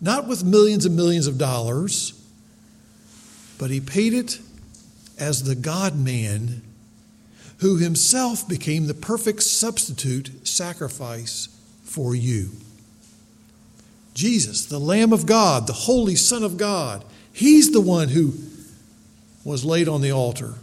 not 0.00 0.28
with 0.28 0.44
millions 0.44 0.84
and 0.86 0.94
millions 0.94 1.26
of 1.26 1.38
dollars, 1.38 2.12
but 3.58 3.70
he 3.70 3.80
paid 3.80 4.14
it 4.14 4.38
as 5.18 5.42
the 5.42 5.54
God 5.54 5.96
man 5.96 6.62
who 7.58 7.76
himself 7.76 8.46
became 8.46 8.86
the 8.86 8.94
perfect 8.94 9.42
substitute 9.42 10.46
sacrifice 10.46 11.48
for 11.82 12.14
you. 12.14 12.50
Jesus, 14.16 14.64
the 14.64 14.78
Lamb 14.80 15.12
of 15.12 15.26
God, 15.26 15.66
the 15.66 15.74
Holy 15.74 16.16
Son 16.16 16.42
of 16.42 16.56
God, 16.56 17.04
he's 17.34 17.70
the 17.70 17.82
one 17.82 18.08
who 18.08 18.32
was 19.44 19.62
laid 19.62 19.88
on 19.88 20.00
the 20.00 20.10
altar. 20.10 20.54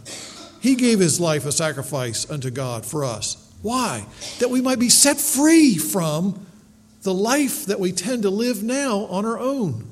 He 0.60 0.74
gave 0.74 0.98
his 0.98 1.20
life 1.20 1.46
a 1.46 1.52
sacrifice 1.52 2.28
unto 2.28 2.50
God 2.50 2.84
for 2.84 3.04
us. 3.04 3.36
Why? 3.62 4.06
That 4.40 4.50
we 4.50 4.60
might 4.60 4.80
be 4.80 4.88
set 4.88 5.20
free 5.20 5.76
from 5.76 6.44
the 7.02 7.14
life 7.14 7.66
that 7.66 7.78
we 7.78 7.92
tend 7.92 8.22
to 8.22 8.30
live 8.30 8.62
now 8.64 9.06
on 9.06 9.24
our 9.24 9.38
own. 9.38 9.86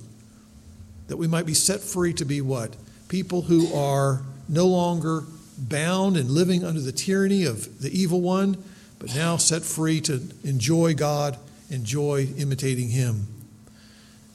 That 1.07 1.16
we 1.16 1.29
might 1.29 1.46
be 1.46 1.55
set 1.55 1.81
free 1.81 2.12
to 2.14 2.25
be 2.25 2.40
what? 2.40 2.75
People 3.09 3.42
who 3.42 3.72
are 3.75 4.22
no 4.48 4.66
longer 4.66 5.22
bound 5.57 6.16
and 6.16 6.31
living 6.31 6.64
under 6.64 6.81
the 6.81 6.90
tyranny 6.90 7.44
of 7.44 7.81
the 7.81 7.96
evil 7.96 8.20
one, 8.20 8.62
but 8.98 9.14
now 9.14 9.37
set 9.37 9.62
free 9.62 10.01
to 10.01 10.20
enjoy 10.42 10.94
God, 10.94 11.38
enjoy 11.70 12.27
imitating 12.37 12.88
Him. 12.88 13.29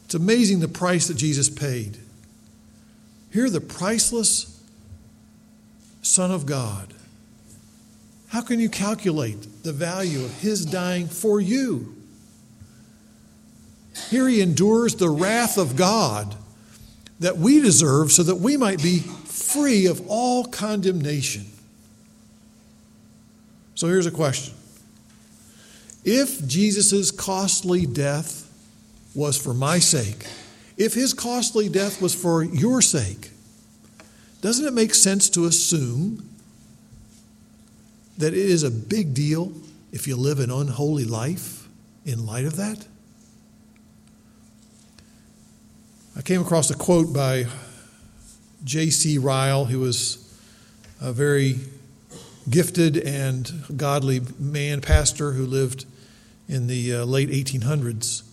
It's 0.07 0.15
amazing 0.15 0.61
the 0.61 0.69
price 0.69 1.09
that 1.09 1.17
Jesus 1.17 1.49
paid. 1.49 1.97
Here, 3.33 3.49
the 3.49 3.59
priceless 3.59 4.63
Son 6.01 6.31
of 6.31 6.45
God. 6.45 6.93
How 8.29 8.39
can 8.39 8.61
you 8.61 8.69
calculate 8.69 9.63
the 9.63 9.73
value 9.73 10.23
of 10.23 10.39
His 10.39 10.65
dying 10.65 11.09
for 11.09 11.41
you? 11.41 11.93
Here, 14.09 14.29
He 14.29 14.39
endures 14.39 14.95
the 14.95 15.09
wrath 15.09 15.57
of 15.57 15.75
God 15.75 16.37
that 17.19 17.35
we 17.37 17.59
deserve 17.59 18.13
so 18.13 18.23
that 18.23 18.35
we 18.35 18.55
might 18.55 18.81
be 18.81 18.99
free 18.99 19.87
of 19.87 20.07
all 20.07 20.45
condemnation. 20.45 21.47
So 23.75 23.87
here's 23.87 24.05
a 24.05 24.11
question 24.11 24.53
If 26.05 26.47
Jesus' 26.47 27.11
costly 27.11 27.85
death 27.85 28.46
was 29.17 29.35
for 29.35 29.53
my 29.53 29.79
sake, 29.79 30.27
if 30.77 30.93
his 30.93 31.11
costly 31.11 31.67
death 31.67 31.99
was 31.99 32.13
for 32.13 32.43
your 32.43 32.83
sake, 32.83 33.31
doesn't 34.41 34.67
it 34.67 34.73
make 34.73 34.93
sense 34.93 35.27
to 35.31 35.45
assume 35.45 36.29
that 38.19 38.33
it 38.33 38.39
is 38.39 38.61
a 38.61 38.69
big 38.69 39.15
deal 39.15 39.51
if 39.91 40.07
you 40.07 40.15
live 40.15 40.39
an 40.39 40.51
unholy 40.51 41.03
life 41.03 41.67
in 42.05 42.27
light 42.27 42.45
of 42.45 42.57
that? 42.57 42.85
I 46.15 46.21
came 46.21 46.41
across 46.41 46.69
a 46.69 46.75
quote 46.75 47.11
by 47.11 47.47
J.C. 48.63 49.17
Ryle, 49.17 49.65
who 49.65 49.79
was 49.79 50.23
a 51.01 51.11
very 51.11 51.55
gifted 52.47 52.97
and 52.97 53.63
godly 53.75 54.21
man, 54.37 54.81
pastor 54.81 55.31
who 55.31 55.47
lived 55.47 55.85
in 56.47 56.67
the 56.67 56.97
uh, 56.97 57.05
late 57.05 57.29
1800s. 57.29 58.26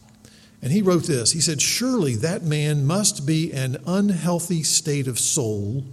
And 0.65 0.73
he 0.73 0.81
wrote 0.81 1.05
this 1.05 1.33
He 1.33 1.43
said, 1.43 1.61
Surely 1.61 2.17
that 2.17 2.43
man 2.43 2.87
must 2.87 3.27
be 3.27 3.53
an 3.53 3.77
unhealthy 3.87 4.63
state 4.63 5.07
of 5.07 5.19
soul 5.19 5.85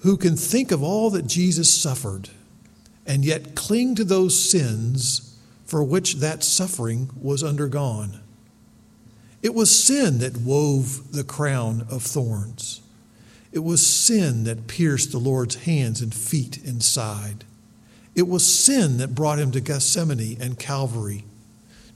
who 0.00 0.16
can 0.16 0.34
think 0.34 0.72
of 0.72 0.82
all 0.82 1.08
that 1.10 1.28
Jesus 1.28 1.72
suffered 1.72 2.28
and 3.06 3.24
yet 3.24 3.54
cling 3.54 3.94
to 3.94 4.04
those 4.04 4.50
sins 4.50 5.38
for 5.64 5.84
which 5.84 6.16
that 6.16 6.42
suffering 6.42 7.10
was 7.20 7.44
undergone. 7.44 8.18
It 9.40 9.54
was 9.54 9.70
sin 9.70 10.18
that 10.18 10.36
wove 10.36 11.12
the 11.12 11.24
crown 11.24 11.86
of 11.88 12.02
thorns. 12.02 12.80
It 13.52 13.60
was 13.60 13.86
sin 13.86 14.42
that 14.44 14.66
pierced 14.66 15.12
the 15.12 15.18
Lord's 15.18 15.64
hands 15.64 16.00
and 16.00 16.12
feet 16.12 16.58
and 16.64 16.82
side. 16.82 17.44
It 18.16 18.26
was 18.26 18.44
sin 18.44 18.96
that 18.96 19.14
brought 19.14 19.38
him 19.38 19.52
to 19.52 19.60
Gethsemane 19.60 20.38
and 20.40 20.58
Calvary, 20.58 21.24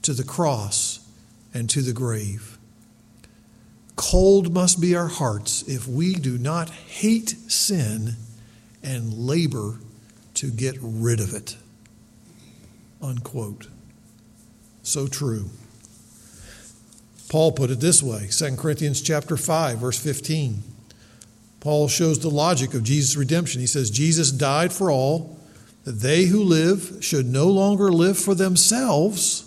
to 0.03 0.13
the 0.13 0.23
cross 0.23 1.06
and 1.53 1.69
to 1.69 1.81
the 1.81 1.93
grave. 1.93 2.57
Cold 3.95 4.53
must 4.53 4.79
be 4.79 4.95
our 4.95 5.07
hearts 5.07 5.63
if 5.63 5.87
we 5.87 6.13
do 6.13 6.37
not 6.37 6.69
hate 6.69 7.29
sin 7.47 8.15
and 8.83 9.13
labor 9.13 9.79
to 10.35 10.51
get 10.51 10.77
rid 10.81 11.19
of 11.19 11.33
it. 11.33 11.57
Unquote. 13.01 13.67
So 14.83 15.07
true. 15.07 15.49
Paul 17.29 17.51
put 17.51 17.71
it 17.71 17.79
this 17.79 18.01
way 18.01 18.29
2 18.31 18.55
Corinthians 18.55 19.01
chapter 19.01 19.35
5 19.35 19.79
verse 19.79 19.99
15. 19.99 20.63
Paul 21.59 21.87
shows 21.87 22.19
the 22.19 22.29
logic 22.29 22.73
of 22.73 22.83
Jesus' 22.83 23.15
redemption. 23.15 23.59
He 23.59 23.67
says, 23.67 23.89
Jesus 23.89 24.31
died 24.31 24.71
for 24.71 24.91
all, 24.91 25.37
that 25.83 25.99
they 25.99 26.25
who 26.25 26.43
live 26.43 26.99
should 27.01 27.25
no 27.25 27.47
longer 27.47 27.91
live 27.91 28.17
for 28.17 28.35
themselves, 28.35 29.46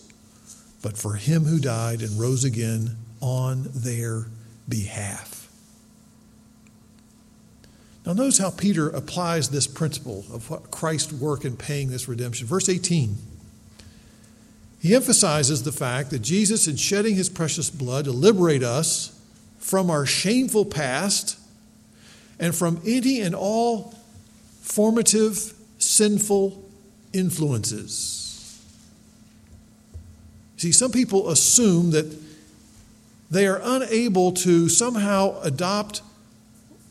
but 0.82 0.96
for 0.96 1.14
him 1.14 1.44
who 1.44 1.58
died 1.58 2.02
and 2.02 2.18
rose 2.18 2.44
again 2.44 2.96
on 3.20 3.66
their 3.74 4.26
behalf. 4.68 5.48
Now, 8.06 8.14
notice 8.14 8.38
how 8.38 8.50
Peter 8.50 8.88
applies 8.88 9.50
this 9.50 9.66
principle 9.66 10.24
of 10.32 10.70
Christ's 10.70 11.12
work 11.12 11.44
in 11.44 11.56
paying 11.56 11.90
this 11.90 12.08
redemption. 12.08 12.46
Verse 12.46 12.68
18. 12.68 13.16
He 14.80 14.94
emphasizes 14.94 15.62
the 15.62 15.72
fact 15.72 16.10
that 16.10 16.20
Jesus, 16.20 16.66
in 16.66 16.76
shedding 16.76 17.14
his 17.14 17.28
precious 17.28 17.68
blood 17.68 18.06
to 18.06 18.12
liberate 18.12 18.62
us 18.62 19.20
from 19.58 19.90
our 19.90 20.06
shameful 20.06 20.64
past 20.64 21.38
and 22.38 22.54
from 22.54 22.80
any 22.86 23.20
and 23.20 23.34
all 23.34 23.94
formative 24.62 25.52
sinful 25.78 26.64
influences. 27.12 28.19
See, 30.60 30.72
some 30.72 30.92
people 30.92 31.30
assume 31.30 31.92
that 31.92 32.14
they 33.30 33.46
are 33.46 33.62
unable 33.64 34.30
to 34.32 34.68
somehow 34.68 35.40
adopt 35.40 36.02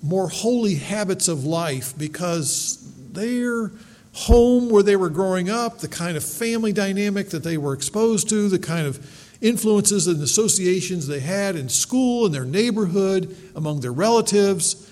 more 0.01 0.27
holy 0.27 0.73
habits 0.73 1.27
of 1.27 1.45
life 1.45 1.95
because 1.95 2.91
their 3.11 3.71
home 4.13 4.71
where 4.71 4.81
they 4.81 4.95
were 4.95 5.11
growing 5.11 5.51
up, 5.51 5.81
the 5.81 5.87
kind 5.87 6.17
of 6.17 6.23
family 6.23 6.73
dynamic 6.73 7.29
that 7.29 7.43
they 7.43 7.59
were 7.59 7.75
exposed 7.75 8.27
to, 8.29 8.49
the 8.49 8.57
kind 8.57 8.87
of 8.87 9.07
influences 9.39 10.07
and 10.07 10.19
associations 10.23 11.05
they 11.05 11.19
had 11.19 11.55
in 11.55 11.69
school, 11.69 12.25
in 12.25 12.31
their 12.31 12.45
neighborhood, 12.45 13.37
among 13.55 13.81
their 13.81 13.93
relatives, 13.93 14.89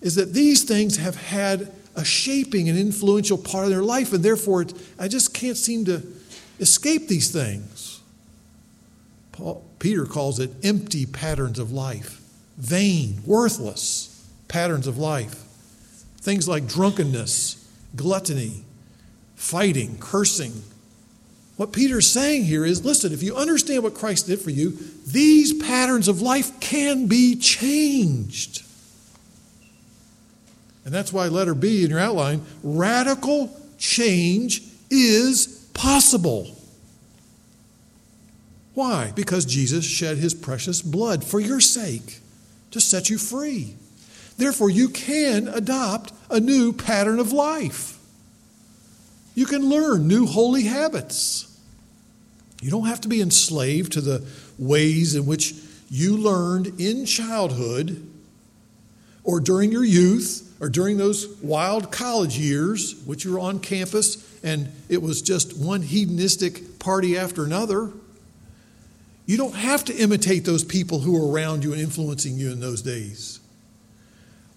is 0.00 0.16
that 0.16 0.32
these 0.32 0.64
things 0.64 0.96
have 0.96 1.14
had 1.14 1.70
a 1.94 2.04
shaping 2.04 2.68
and 2.68 2.76
influential 2.76 3.38
part 3.38 3.66
of 3.66 3.70
their 3.70 3.84
life, 3.84 4.12
and 4.12 4.24
therefore 4.24 4.66
I 4.98 5.06
just 5.06 5.32
can't 5.32 5.56
seem 5.56 5.84
to 5.84 6.02
escape 6.60 7.08
these 7.08 7.30
things. 7.30 8.00
Paul, 9.32 9.64
Peter 9.78 10.06
calls 10.06 10.38
it 10.38 10.50
empty 10.62 11.06
patterns 11.06 11.58
of 11.58 11.72
life, 11.72 12.20
vain, 12.56 13.20
worthless 13.26 14.10
patterns 14.48 14.86
of 14.86 14.96
life. 14.98 15.42
Things 16.18 16.48
like 16.48 16.66
drunkenness, 16.66 17.68
gluttony, 17.96 18.64
fighting, 19.34 19.98
cursing. 19.98 20.62
What 21.56 21.72
Peter's 21.72 22.10
saying 22.10 22.44
here 22.44 22.64
is 22.64 22.84
listen, 22.84 23.12
if 23.12 23.22
you 23.22 23.36
understand 23.36 23.82
what 23.82 23.94
Christ 23.94 24.26
did 24.26 24.40
for 24.40 24.50
you, 24.50 24.78
these 25.06 25.52
patterns 25.62 26.08
of 26.08 26.22
life 26.22 26.58
can 26.60 27.06
be 27.06 27.36
changed. 27.36 28.62
And 30.84 30.92
that's 30.92 31.12
why, 31.12 31.28
letter 31.28 31.54
B 31.54 31.84
in 31.84 31.90
your 31.90 31.98
outline 31.98 32.42
radical 32.62 33.58
change 33.78 34.62
is 34.90 35.63
possible. 35.74 36.56
Why? 38.74 39.12
Because 39.14 39.44
Jesus 39.44 39.84
shed 39.84 40.16
his 40.16 40.34
precious 40.34 40.82
blood 40.82 41.22
for 41.22 41.38
your 41.38 41.60
sake 41.60 42.20
to 42.72 42.80
set 42.80 43.10
you 43.10 43.18
free. 43.18 43.74
Therefore, 44.36 44.70
you 44.70 44.88
can 44.88 45.46
adopt 45.48 46.12
a 46.30 46.40
new 46.40 46.72
pattern 46.72 47.20
of 47.20 47.32
life. 47.32 47.98
You 49.34 49.46
can 49.46 49.68
learn 49.68 50.08
new 50.08 50.26
holy 50.26 50.64
habits. 50.64 51.50
You 52.60 52.70
don't 52.70 52.86
have 52.86 53.00
to 53.02 53.08
be 53.08 53.20
enslaved 53.20 53.92
to 53.92 54.00
the 54.00 54.26
ways 54.58 55.14
in 55.14 55.26
which 55.26 55.54
you 55.90 56.16
learned 56.16 56.80
in 56.80 57.04
childhood 57.04 58.04
or 59.22 59.38
during 59.38 59.70
your 59.70 59.84
youth 59.84 60.56
or 60.60 60.68
during 60.68 60.96
those 60.96 61.28
wild 61.42 61.92
college 61.92 62.38
years, 62.38 63.00
which 63.04 63.24
you 63.24 63.32
were 63.32 63.40
on 63.40 63.60
campus 63.60 64.23
and 64.44 64.70
it 64.90 65.02
was 65.02 65.22
just 65.22 65.58
one 65.58 65.82
hedonistic 65.82 66.78
party 66.78 67.16
after 67.16 67.44
another. 67.44 67.90
You 69.26 69.38
don't 69.38 69.54
have 69.54 69.84
to 69.86 69.96
imitate 69.96 70.44
those 70.44 70.62
people 70.62 71.00
who 71.00 71.16
are 71.16 71.32
around 71.32 71.64
you 71.64 71.72
and 71.72 71.80
influencing 71.80 72.36
you 72.36 72.52
in 72.52 72.60
those 72.60 72.82
days. 72.82 73.40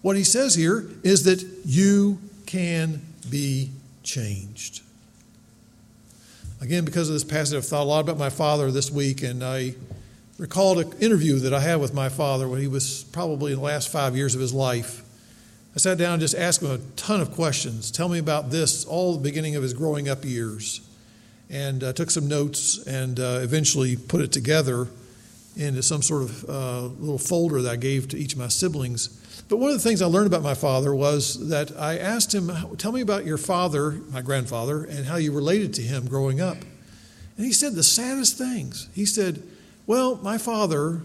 What 0.02 0.18
he 0.18 0.26
says 0.26 0.54
here 0.54 0.86
is 1.04 1.24
that 1.24 1.42
you 1.66 2.20
can 2.46 3.02
be 3.30 3.72
changed. 4.04 4.82
Again, 6.60 6.84
because 6.84 7.08
of 7.08 7.14
this 7.14 7.24
passage, 7.24 7.56
I've 7.56 7.66
thought 7.66 7.84
a 7.84 7.86
lot 7.86 8.02
about 8.02 8.18
my 8.18 8.30
father 8.30 8.72
this 8.72 8.92
week, 8.92 9.24
and 9.24 9.42
I 9.42 9.76
recalled 10.38 10.80
an 10.80 10.92
interview 11.00 11.40
that 11.40 11.54
I 11.54 11.62
had 11.62 11.80
with 11.80 11.94
my 11.94 12.10
father 12.10 12.48
when 12.48 12.60
he 12.60 12.68
was 12.68 13.06
probably 13.06 13.54
in 13.54 13.60
the 13.60 13.64
last 13.64 13.90
five 13.90 14.18
years 14.18 14.36
of 14.36 14.42
his 14.42 14.54
life. 14.54 15.04
I 15.78 15.80
sat 15.80 16.00
down 16.00 16.14
and 16.14 16.22
just 16.22 16.34
asked 16.34 16.64
him 16.64 16.72
a 16.72 16.80
ton 16.96 17.22
of 17.22 17.34
questions. 17.34 17.92
Tell 17.92 18.10
me 18.10 18.18
about 18.18 18.50
this, 18.50 18.84
all 18.84 19.14
the 19.14 19.20
beginning 19.20 19.56
of 19.56 19.62
his 19.62 19.76
growing 19.76 20.10
up 20.10 20.26
years. 20.26 20.82
And 21.52 21.84
uh, 21.84 21.94
took 21.94 22.10
some 22.10 22.28
notes 22.28 22.84
and 22.88 23.20
uh, 23.20 23.42
eventually 23.44 23.96
put 23.96 24.22
it 24.22 24.32
together 24.32 24.88
into 25.56 25.84
some 25.84 26.02
sort 26.02 26.24
of 26.24 26.50
uh, 26.50 26.82
little 27.00 27.20
folder 27.20 27.62
that 27.62 27.74
I 27.74 27.76
gave 27.76 28.08
to 28.08 28.18
each 28.18 28.34
of 28.34 28.40
my 28.40 28.48
siblings. 28.48 29.10
But 29.50 29.58
one 29.58 29.70
of 29.70 29.76
the 29.76 29.88
things 29.88 30.02
I 30.02 30.08
learned 30.08 30.26
about 30.26 30.42
my 30.42 30.56
father 30.56 30.96
was 30.96 31.48
that 31.50 31.72
I 31.78 32.00
asked 32.00 32.34
him, 32.34 32.52
Tell 32.78 32.92
me 32.92 33.02
about 33.02 33.28
your 33.28 33.38
father, 33.38 34.02
my 34.10 34.24
grandfather, 34.24 34.84
and 34.84 35.06
how 35.06 35.18
you 35.18 35.32
related 35.32 35.76
to 35.76 35.84
him 35.84 36.08
growing 36.08 36.42
up. 36.42 36.58
And 37.38 37.46
he 37.46 37.54
said 37.54 37.76
the 37.76 37.84
saddest 37.84 38.36
things. 38.36 38.90
He 38.96 39.06
said, 39.06 39.44
Well, 39.86 40.16
my 40.24 40.40
father, 40.40 41.04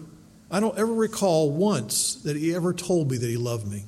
I 0.49 0.59
don't 0.59 0.79
ever 0.79 0.93
recall 0.95 1.51
once 1.51 2.15
that 2.23 2.35
he 2.35 2.55
ever 2.55 2.73
told 2.73 3.11
me 3.11 3.17
that 3.17 3.29
he 3.29 3.37
loved 3.37 3.67
me. 3.71 3.83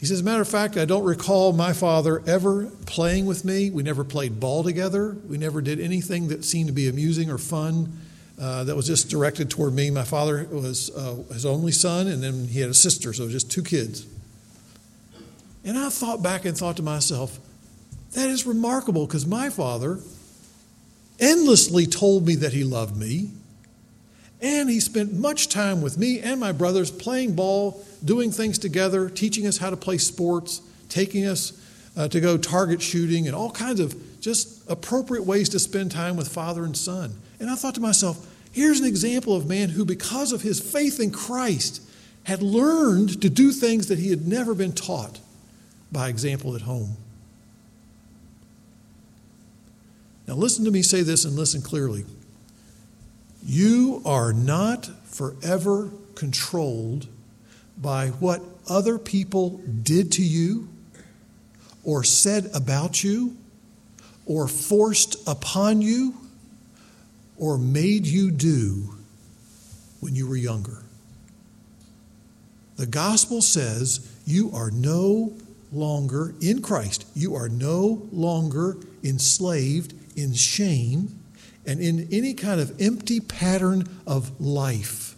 He 0.00 0.06
says, 0.06 0.12
As 0.16 0.20
a 0.22 0.24
matter 0.24 0.40
of 0.40 0.48
fact, 0.48 0.78
I 0.78 0.86
don't 0.86 1.04
recall 1.04 1.52
my 1.52 1.74
father 1.74 2.22
ever 2.26 2.70
playing 2.86 3.26
with 3.26 3.44
me. 3.44 3.68
We 3.70 3.82
never 3.82 4.02
played 4.02 4.40
ball 4.40 4.64
together. 4.64 5.14
We 5.28 5.36
never 5.36 5.60
did 5.60 5.78
anything 5.78 6.28
that 6.28 6.42
seemed 6.42 6.68
to 6.68 6.72
be 6.72 6.88
amusing 6.88 7.30
or 7.30 7.36
fun. 7.36 7.98
Uh, 8.40 8.64
that 8.64 8.74
was 8.74 8.86
just 8.86 9.10
directed 9.10 9.50
toward 9.50 9.74
me. 9.74 9.90
My 9.90 10.04
father 10.04 10.48
was 10.50 10.88
uh, 10.96 11.16
his 11.34 11.44
only 11.44 11.72
son, 11.72 12.06
and 12.06 12.22
then 12.22 12.48
he 12.48 12.60
had 12.60 12.70
a 12.70 12.74
sister, 12.74 13.12
so 13.12 13.28
just 13.28 13.52
two 13.52 13.62
kids. 13.62 14.06
And 15.66 15.76
I 15.76 15.90
thought 15.90 16.22
back 16.22 16.46
and 16.46 16.56
thought 16.56 16.78
to 16.78 16.82
myself, 16.82 17.38
that 18.12 18.30
is 18.30 18.46
remarkable 18.46 19.06
because 19.06 19.26
my 19.26 19.50
father 19.50 19.98
endlessly 21.18 21.84
told 21.84 22.26
me 22.26 22.36
that 22.36 22.54
he 22.54 22.64
loved 22.64 22.96
me, 22.96 23.32
and 24.42 24.70
he 24.70 24.80
spent 24.80 25.12
much 25.12 25.48
time 25.48 25.82
with 25.82 25.98
me 25.98 26.20
and 26.20 26.40
my 26.40 26.52
brothers 26.52 26.90
playing 26.90 27.34
ball, 27.34 27.84
doing 28.04 28.30
things 28.30 28.58
together, 28.58 29.08
teaching 29.10 29.46
us 29.46 29.58
how 29.58 29.70
to 29.70 29.76
play 29.76 29.98
sports, 29.98 30.62
taking 30.88 31.26
us 31.26 31.52
uh, 31.96 32.08
to 32.08 32.20
go 32.20 32.36
target 32.36 32.80
shooting, 32.80 33.26
and 33.26 33.36
all 33.36 33.50
kinds 33.50 33.80
of 33.80 33.94
just 34.20 34.68
appropriate 34.70 35.24
ways 35.24 35.48
to 35.50 35.58
spend 35.58 35.90
time 35.90 36.16
with 36.16 36.28
father 36.28 36.64
and 36.64 36.76
son. 36.76 37.14
And 37.38 37.50
I 37.50 37.54
thought 37.54 37.74
to 37.74 37.80
myself, 37.80 38.26
Here's 38.52 38.80
an 38.80 38.86
example 38.86 39.36
of 39.36 39.46
man 39.46 39.68
who, 39.68 39.84
because 39.84 40.32
of 40.32 40.42
his 40.42 40.60
faith 40.60 40.98
in 40.98 41.12
Christ, 41.12 41.82
had 42.24 42.42
learned 42.42 43.22
to 43.22 43.30
do 43.30 43.52
things 43.52 43.86
that 43.86 43.98
he 43.98 44.10
had 44.10 44.26
never 44.26 44.54
been 44.54 44.72
taught 44.72 45.20
by 45.92 46.08
example 46.08 46.54
at 46.56 46.62
home. 46.62 46.96
Now, 50.26 50.34
listen 50.34 50.64
to 50.64 50.70
me 50.70 50.82
say 50.82 51.02
this 51.02 51.24
and 51.24 51.36
listen 51.36 51.62
clearly. 51.62 52.04
You 53.44 54.02
are 54.04 54.32
not 54.32 54.86
forever 55.06 55.90
controlled 56.14 57.06
by 57.78 58.08
what 58.08 58.42
other 58.68 58.98
people 58.98 59.60
did 59.82 60.12
to 60.12 60.22
you, 60.22 60.68
or 61.82 62.04
said 62.04 62.50
about 62.54 63.02
you, 63.02 63.36
or 64.26 64.46
forced 64.46 65.16
upon 65.26 65.82
you 65.82 66.14
or 67.40 67.56
made 67.56 68.06
you 68.06 68.30
do 68.30 68.94
when 70.00 70.14
you 70.14 70.28
were 70.28 70.36
younger. 70.36 70.82
The 72.76 72.86
gospel 72.86 73.42
says 73.42 74.08
you 74.26 74.50
are 74.54 74.70
no 74.70 75.32
longer 75.72 76.34
in 76.40 76.62
Christ, 76.62 77.06
you 77.14 77.34
are 77.34 77.48
no 77.48 78.06
longer 78.12 78.76
enslaved 79.02 79.94
in 80.16 80.34
shame 80.34 81.19
and 81.70 81.80
in 81.80 82.08
any 82.10 82.34
kind 82.34 82.60
of 82.60 82.80
empty 82.80 83.20
pattern 83.20 83.88
of 84.04 84.40
life. 84.40 85.14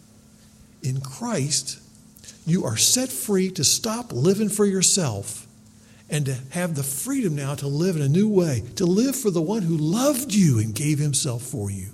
In 0.83 1.01
Christ, 1.01 1.79
you 2.45 2.63
are 2.63 2.77
set 2.77 3.09
free 3.09 3.49
to 3.51 3.63
stop 3.63 4.13
living 4.13 4.49
for 4.49 4.63
yourself 4.63 5.47
and 6.11 6.27
to 6.27 6.37
have 6.51 6.75
the 6.75 6.83
freedom 6.83 7.35
now 7.35 7.55
to 7.55 7.65
live 7.67 7.95
in 7.95 8.03
a 8.03 8.07
new 8.07 8.29
way, 8.29 8.61
to 8.75 8.85
live 8.85 9.15
for 9.15 9.31
the 9.31 9.41
one 9.41 9.63
who 9.63 9.75
loved 9.75 10.31
you 10.31 10.59
and 10.59 10.75
gave 10.75 10.99
himself 10.99 11.41
for 11.41 11.71
you. 11.71 11.87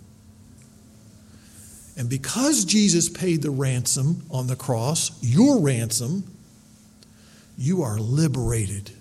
And 1.95 2.09
because 2.09 2.65
Jesus 2.65 3.07
paid 3.07 3.41
the 3.41 3.51
ransom 3.51 4.23
on 4.29 4.47
the 4.47 4.57
cross, 4.57 5.11
your 5.23 5.61
ransom, 5.61 6.25
you 7.57 7.81
are 7.81 7.97
liberated. 7.97 8.91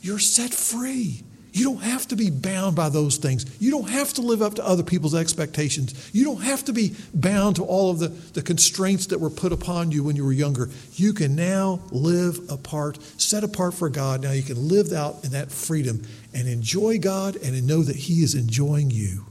You're 0.00 0.20
set 0.20 0.54
free. 0.54 1.24
You 1.58 1.64
don't 1.64 1.82
have 1.82 2.06
to 2.08 2.16
be 2.16 2.30
bound 2.30 2.76
by 2.76 2.88
those 2.88 3.16
things. 3.16 3.44
You 3.60 3.72
don't 3.72 3.90
have 3.90 4.14
to 4.14 4.22
live 4.22 4.42
up 4.42 4.54
to 4.54 4.64
other 4.64 4.84
people's 4.84 5.16
expectations. 5.16 6.08
You 6.14 6.22
don't 6.22 6.42
have 6.42 6.64
to 6.66 6.72
be 6.72 6.94
bound 7.12 7.56
to 7.56 7.64
all 7.64 7.90
of 7.90 7.98
the, 7.98 8.08
the 8.08 8.42
constraints 8.42 9.06
that 9.06 9.18
were 9.18 9.28
put 9.28 9.50
upon 9.52 9.90
you 9.90 10.04
when 10.04 10.14
you 10.14 10.24
were 10.24 10.32
younger. 10.32 10.70
You 10.94 11.12
can 11.12 11.34
now 11.34 11.80
live 11.90 12.38
apart, 12.48 13.02
set 13.20 13.42
apart 13.42 13.74
for 13.74 13.88
God. 13.88 14.22
Now 14.22 14.30
you 14.30 14.44
can 14.44 14.68
live 14.68 14.92
out 14.92 15.24
in 15.24 15.32
that 15.32 15.50
freedom 15.50 16.04
and 16.32 16.46
enjoy 16.46 17.00
God 17.00 17.34
and 17.34 17.66
know 17.66 17.82
that 17.82 17.96
He 17.96 18.22
is 18.22 18.36
enjoying 18.36 18.92
you. 18.92 19.24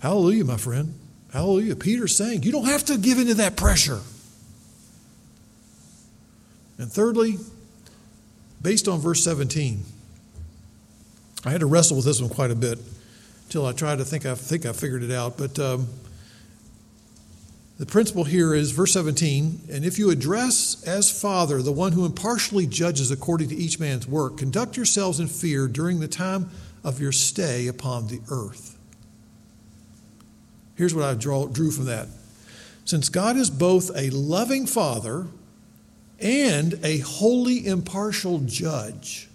Hallelujah, 0.00 0.44
my 0.44 0.56
friend. 0.56 0.92
Hallelujah. 1.32 1.76
Peter's 1.76 2.16
saying 2.16 2.42
you 2.42 2.50
don't 2.50 2.66
have 2.66 2.84
to 2.86 2.98
give 2.98 3.18
into 3.18 3.34
that 3.34 3.56
pressure. 3.56 4.00
And 6.78 6.90
thirdly, 6.90 7.38
based 8.60 8.88
on 8.88 8.98
verse 8.98 9.22
17, 9.22 9.84
I 11.44 11.50
had 11.50 11.60
to 11.60 11.66
wrestle 11.66 11.96
with 11.96 12.04
this 12.04 12.20
one 12.20 12.30
quite 12.30 12.50
a 12.50 12.54
bit 12.54 12.78
until 13.44 13.66
I 13.66 13.72
tried 13.72 13.98
to 13.98 14.04
think 14.04 14.26
I 14.26 14.34
think 14.34 14.66
I 14.66 14.72
figured 14.72 15.02
it 15.02 15.10
out. 15.10 15.38
But 15.38 15.58
um, 15.58 15.88
the 17.78 17.86
principle 17.86 18.24
here 18.24 18.54
is 18.54 18.72
verse 18.72 18.92
17, 18.92 19.62
and 19.72 19.86
if 19.86 19.98
you 19.98 20.10
address 20.10 20.84
as 20.86 21.10
Father 21.10 21.62
the 21.62 21.72
one 21.72 21.92
who 21.92 22.04
impartially 22.04 22.66
judges 22.66 23.10
according 23.10 23.48
to 23.48 23.56
each 23.56 23.80
man's 23.80 24.06
work, 24.06 24.36
conduct 24.36 24.76
yourselves 24.76 25.18
in 25.18 25.28
fear 25.28 25.66
during 25.66 25.98
the 25.98 26.06
time 26.06 26.50
of 26.84 27.00
your 27.00 27.10
stay 27.10 27.68
upon 27.68 28.08
the 28.08 28.20
earth. 28.30 28.76
Here's 30.76 30.94
what 30.94 31.04
I 31.04 31.14
draw, 31.14 31.46
drew 31.46 31.70
from 31.70 31.86
that. 31.86 32.08
Since 32.84 33.08
God 33.08 33.38
is 33.38 33.48
both 33.48 33.90
a 33.96 34.10
loving 34.10 34.66
Father 34.66 35.28
and 36.18 36.78
a 36.84 36.98
holy, 36.98 37.66
impartial 37.66 38.40
judge, 38.40 39.29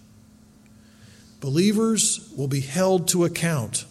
believers 1.46 2.28
will 2.36 2.48
be 2.48 2.62
held 2.62 3.08
to 3.08 3.24
account 3.24 3.86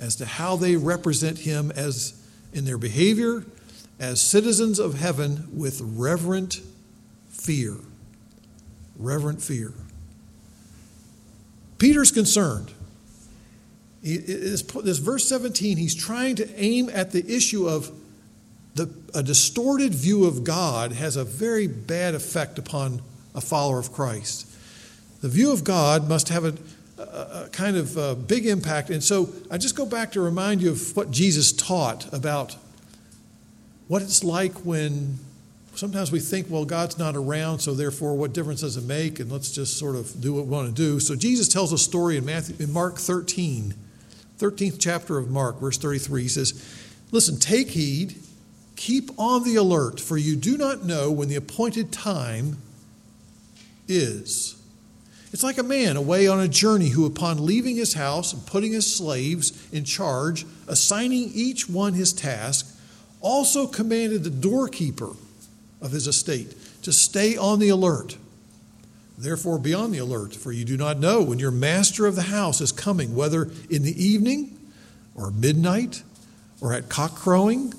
as 0.00 0.16
to 0.16 0.24
how 0.24 0.56
they 0.56 0.76
represent 0.76 1.40
Him 1.40 1.70
as 1.72 2.18
in 2.54 2.64
their 2.64 2.78
behavior 2.78 3.44
as 3.98 4.18
citizens 4.18 4.78
of 4.78 4.98
heaven 4.98 5.46
with 5.52 5.78
reverent 5.82 6.62
fear. 7.28 7.76
Reverent 8.96 9.42
fear. 9.42 9.74
Peter's 11.76 12.10
concerned 12.10 12.72
this, 14.02 14.62
this 14.62 14.96
verse 14.96 15.28
17, 15.28 15.76
he's 15.76 15.94
trying 15.94 16.36
to 16.36 16.48
aim 16.58 16.88
at 16.88 17.10
the 17.12 17.30
issue 17.30 17.68
of 17.68 17.90
the, 18.74 18.90
a 19.14 19.22
distorted 19.22 19.94
view 19.94 20.24
of 20.24 20.44
God 20.44 20.92
has 20.92 21.16
a 21.16 21.24
very 21.24 21.66
bad 21.66 22.14
effect 22.14 22.58
upon 22.58 23.02
a 23.34 23.42
follower 23.42 23.78
of 23.78 23.92
Christ. 23.92 24.46
The 25.20 25.28
view 25.28 25.52
of 25.52 25.64
God 25.64 26.08
must 26.08 26.28
have 26.28 26.44
a, 26.44 26.54
a, 26.98 27.44
a 27.44 27.48
kind 27.52 27.76
of 27.76 27.96
a 27.96 28.14
big 28.14 28.46
impact. 28.46 28.90
And 28.90 29.02
so 29.02 29.32
I 29.50 29.58
just 29.58 29.76
go 29.76 29.86
back 29.86 30.12
to 30.12 30.20
remind 30.20 30.62
you 30.62 30.70
of 30.70 30.96
what 30.96 31.10
Jesus 31.10 31.52
taught 31.52 32.12
about 32.12 32.56
what 33.88 34.02
it's 34.02 34.22
like 34.22 34.54
when 34.64 35.18
sometimes 35.74 36.12
we 36.12 36.20
think, 36.20 36.46
well, 36.48 36.64
God's 36.64 36.98
not 36.98 37.16
around, 37.16 37.58
so 37.58 37.74
therefore, 37.74 38.14
what 38.14 38.32
difference 38.32 38.60
does 38.60 38.76
it 38.76 38.84
make? 38.84 39.18
And 39.18 39.30
let's 39.32 39.50
just 39.52 39.78
sort 39.78 39.96
of 39.96 40.20
do 40.20 40.32
what 40.32 40.44
we 40.44 40.50
want 40.50 40.68
to 40.68 40.74
do. 40.74 41.00
So 41.00 41.16
Jesus 41.16 41.48
tells 41.48 41.72
a 41.72 41.78
story 41.78 42.16
in 42.16 42.24
Matthew, 42.24 42.56
in 42.58 42.72
Mark 42.72 42.96
13 42.96 43.74
13th 44.40 44.76
chapter 44.78 45.18
of 45.18 45.30
Mark, 45.30 45.60
verse 45.60 45.76
33, 45.76 46.22
he 46.22 46.28
says, 46.28 46.54
Listen, 47.12 47.38
take 47.38 47.68
heed, 47.68 48.16
keep 48.74 49.10
on 49.18 49.44
the 49.44 49.56
alert, 49.56 50.00
for 50.00 50.16
you 50.16 50.34
do 50.34 50.56
not 50.56 50.84
know 50.84 51.10
when 51.10 51.28
the 51.28 51.36
appointed 51.36 51.92
time 51.92 52.56
is. 53.86 54.59
It's 55.32 55.44
like 55.44 55.58
a 55.58 55.62
man 55.62 55.96
away 55.96 56.26
on 56.26 56.40
a 56.40 56.48
journey 56.48 56.88
who, 56.88 57.06
upon 57.06 57.46
leaving 57.46 57.76
his 57.76 57.94
house 57.94 58.32
and 58.32 58.44
putting 58.46 58.72
his 58.72 58.92
slaves 58.92 59.52
in 59.72 59.84
charge, 59.84 60.44
assigning 60.66 61.30
each 61.32 61.68
one 61.68 61.94
his 61.94 62.12
task, 62.12 62.76
also 63.20 63.66
commanded 63.66 64.24
the 64.24 64.30
doorkeeper 64.30 65.10
of 65.80 65.92
his 65.92 66.08
estate 66.08 66.56
to 66.82 66.92
stay 66.92 67.36
on 67.36 67.60
the 67.60 67.68
alert. 67.68 68.16
Therefore, 69.16 69.58
be 69.58 69.72
on 69.72 69.92
the 69.92 69.98
alert, 69.98 70.34
for 70.34 70.50
you 70.50 70.64
do 70.64 70.76
not 70.76 70.98
know 70.98 71.22
when 71.22 71.38
your 71.38 71.50
master 71.50 72.06
of 72.06 72.16
the 72.16 72.22
house 72.22 72.60
is 72.60 72.72
coming, 72.72 73.14
whether 73.14 73.50
in 73.68 73.82
the 73.82 74.04
evening 74.04 74.58
or 75.14 75.30
midnight 75.30 76.02
or 76.60 76.72
at 76.72 76.88
cock 76.88 77.14
crowing 77.14 77.72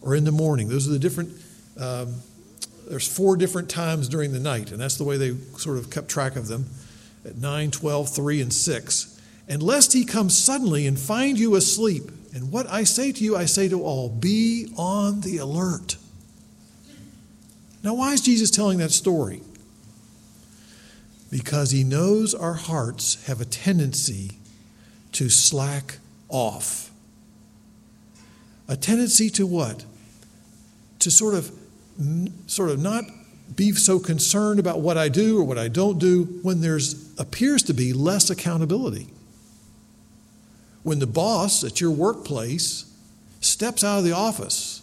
or 0.00 0.14
in 0.14 0.24
the 0.24 0.32
morning. 0.32 0.68
Those 0.68 0.88
are 0.88 0.92
the 0.92 0.98
different, 0.98 1.30
um, 1.78 2.14
there's 2.88 3.08
four 3.08 3.36
different 3.36 3.68
times 3.68 4.08
during 4.08 4.32
the 4.32 4.40
night, 4.40 4.70
and 4.70 4.80
that's 4.80 4.96
the 4.96 5.04
way 5.04 5.16
they 5.18 5.36
sort 5.58 5.76
of 5.76 5.90
kept 5.90 6.08
track 6.08 6.36
of 6.36 6.48
them 6.48 6.64
at 7.24 7.36
9, 7.36 7.70
12, 7.70 8.14
3, 8.14 8.40
and 8.42 8.52
6. 8.52 9.20
And 9.48 9.62
lest 9.62 9.92
he 9.92 10.04
come 10.04 10.30
suddenly 10.30 10.86
and 10.86 10.98
find 10.98 11.38
you 11.38 11.54
asleep. 11.54 12.10
And 12.34 12.50
what 12.50 12.68
I 12.68 12.84
say 12.84 13.12
to 13.12 13.24
you, 13.24 13.36
I 13.36 13.44
say 13.44 13.68
to 13.68 13.82
all 13.82 14.08
be 14.08 14.72
on 14.76 15.20
the 15.20 15.38
alert. 15.38 15.96
Now, 17.82 17.94
why 17.94 18.12
is 18.14 18.22
Jesus 18.22 18.50
telling 18.50 18.78
that 18.78 18.90
story? 18.90 19.42
Because 21.30 21.70
he 21.70 21.84
knows 21.84 22.34
our 22.34 22.54
hearts 22.54 23.26
have 23.26 23.40
a 23.40 23.44
tendency 23.44 24.32
to 25.12 25.28
slack 25.28 25.98
off. 26.28 26.90
A 28.68 28.76
tendency 28.76 29.28
to 29.30 29.46
what? 29.46 29.84
To 31.00 31.10
sort 31.10 31.34
of 31.34 31.52
sort 32.46 32.70
of 32.70 32.80
not 32.80 33.04
be 33.54 33.72
so 33.72 33.98
concerned 34.00 34.58
about 34.58 34.80
what 34.80 34.96
I 34.96 35.08
do 35.08 35.38
or 35.38 35.44
what 35.44 35.58
I 35.58 35.68
don't 35.68 35.98
do 35.98 36.24
when 36.42 36.60
there's 36.60 37.03
appears 37.18 37.62
to 37.64 37.74
be 37.74 37.92
less 37.92 38.30
accountability. 38.30 39.08
When 40.82 40.98
the 40.98 41.06
boss 41.06 41.64
at 41.64 41.80
your 41.80 41.90
workplace 41.90 42.84
steps 43.40 43.82
out 43.82 43.98
of 43.98 44.04
the 44.04 44.12
office 44.12 44.82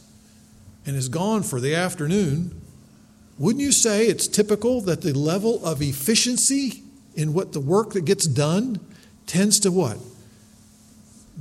and 0.85 0.95
is 0.95 1.09
gone 1.09 1.43
for 1.43 1.59
the 1.59 1.75
afternoon, 1.75 2.59
wouldn't 3.37 3.61
you 3.61 3.71
say 3.71 4.05
it's 4.05 4.27
typical 4.27 4.81
that 4.81 5.01
the 5.01 5.13
level 5.13 5.63
of 5.65 5.81
efficiency 5.81 6.83
in 7.15 7.33
what 7.33 7.53
the 7.53 7.59
work 7.59 7.93
that 7.93 8.05
gets 8.05 8.25
done 8.25 8.79
tends 9.25 9.59
to 9.61 9.71
what? 9.71 9.97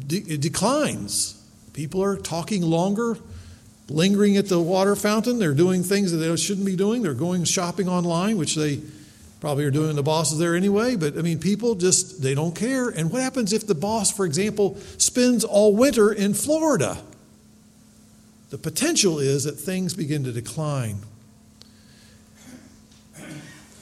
De- 0.06 0.18
it 0.18 0.40
declines. 0.40 1.42
People 1.72 2.02
are 2.02 2.16
talking 2.16 2.62
longer, 2.62 3.18
lingering 3.88 4.36
at 4.36 4.48
the 4.48 4.60
water 4.60 4.96
fountain. 4.96 5.38
They're 5.38 5.54
doing 5.54 5.82
things 5.82 6.12
that 6.12 6.18
they 6.18 6.34
shouldn't 6.36 6.66
be 6.66 6.76
doing. 6.76 7.02
They're 7.02 7.14
going 7.14 7.44
shopping 7.44 7.88
online, 7.88 8.36
which 8.36 8.54
they 8.54 8.80
probably 9.40 9.64
are 9.64 9.70
doing 9.70 9.96
the 9.96 10.02
bosses 10.02 10.38
there 10.38 10.54
anyway. 10.54 10.96
But 10.96 11.18
I 11.18 11.22
mean, 11.22 11.38
people 11.38 11.74
just, 11.74 12.22
they 12.22 12.34
don't 12.34 12.54
care. 12.54 12.90
And 12.90 13.10
what 13.10 13.22
happens 13.22 13.52
if 13.52 13.66
the 13.66 13.74
boss, 13.74 14.12
for 14.12 14.26
example, 14.26 14.76
spends 14.98 15.44
all 15.44 15.74
winter 15.74 16.12
in 16.12 16.34
Florida? 16.34 17.02
The 18.50 18.58
potential 18.58 19.18
is 19.18 19.44
that 19.44 19.52
things 19.52 19.94
begin 19.94 20.24
to 20.24 20.32
decline. 20.32 20.98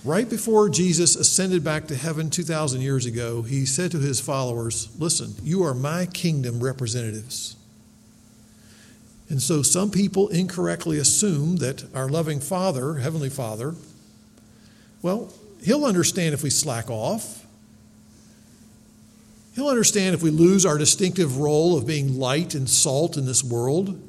Right 0.05 0.31
before 0.31 0.69
Jesus 0.69 1.17
ascended 1.17 1.65
back 1.65 1.89
to 1.89 1.97
heaven 1.97 2.31
2,000 2.31 2.81
years 2.81 3.05
ago, 3.05 3.43
he 3.43 3.67
said 3.67 3.91
to 3.91 3.99
his 3.99 4.21
followers, 4.21 4.89
Listen, 4.99 5.35
you 5.43 5.65
are 5.65 5.75
my 5.75 6.07
kingdom 6.07 6.61
representatives. 6.61 7.57
And 9.29 9.43
so 9.43 9.63
some 9.63 9.91
people 9.91 10.29
incorrectly 10.29 10.99
assume 10.99 11.57
that 11.57 11.85
our 11.95 12.09
loving 12.09 12.41
Father, 12.41 12.95
Heavenly 12.95 13.29
Father, 13.29 13.75
well, 15.03 15.33
He'll 15.63 15.85
understand 15.85 16.35
if 16.35 16.43
we 16.43 16.51
slack 16.51 16.91
off. 16.91 17.47
He'll 19.55 19.69
understand 19.69 20.15
if 20.15 20.23
we 20.23 20.31
lose 20.31 20.65
our 20.65 20.79
distinctive 20.79 21.39
role 21.39 21.77
of 21.77 21.87
being 21.87 22.19
light 22.19 22.55
and 22.55 22.71
salt 22.71 23.17
in 23.17 23.27
this 23.27 23.43
world. 23.43 24.01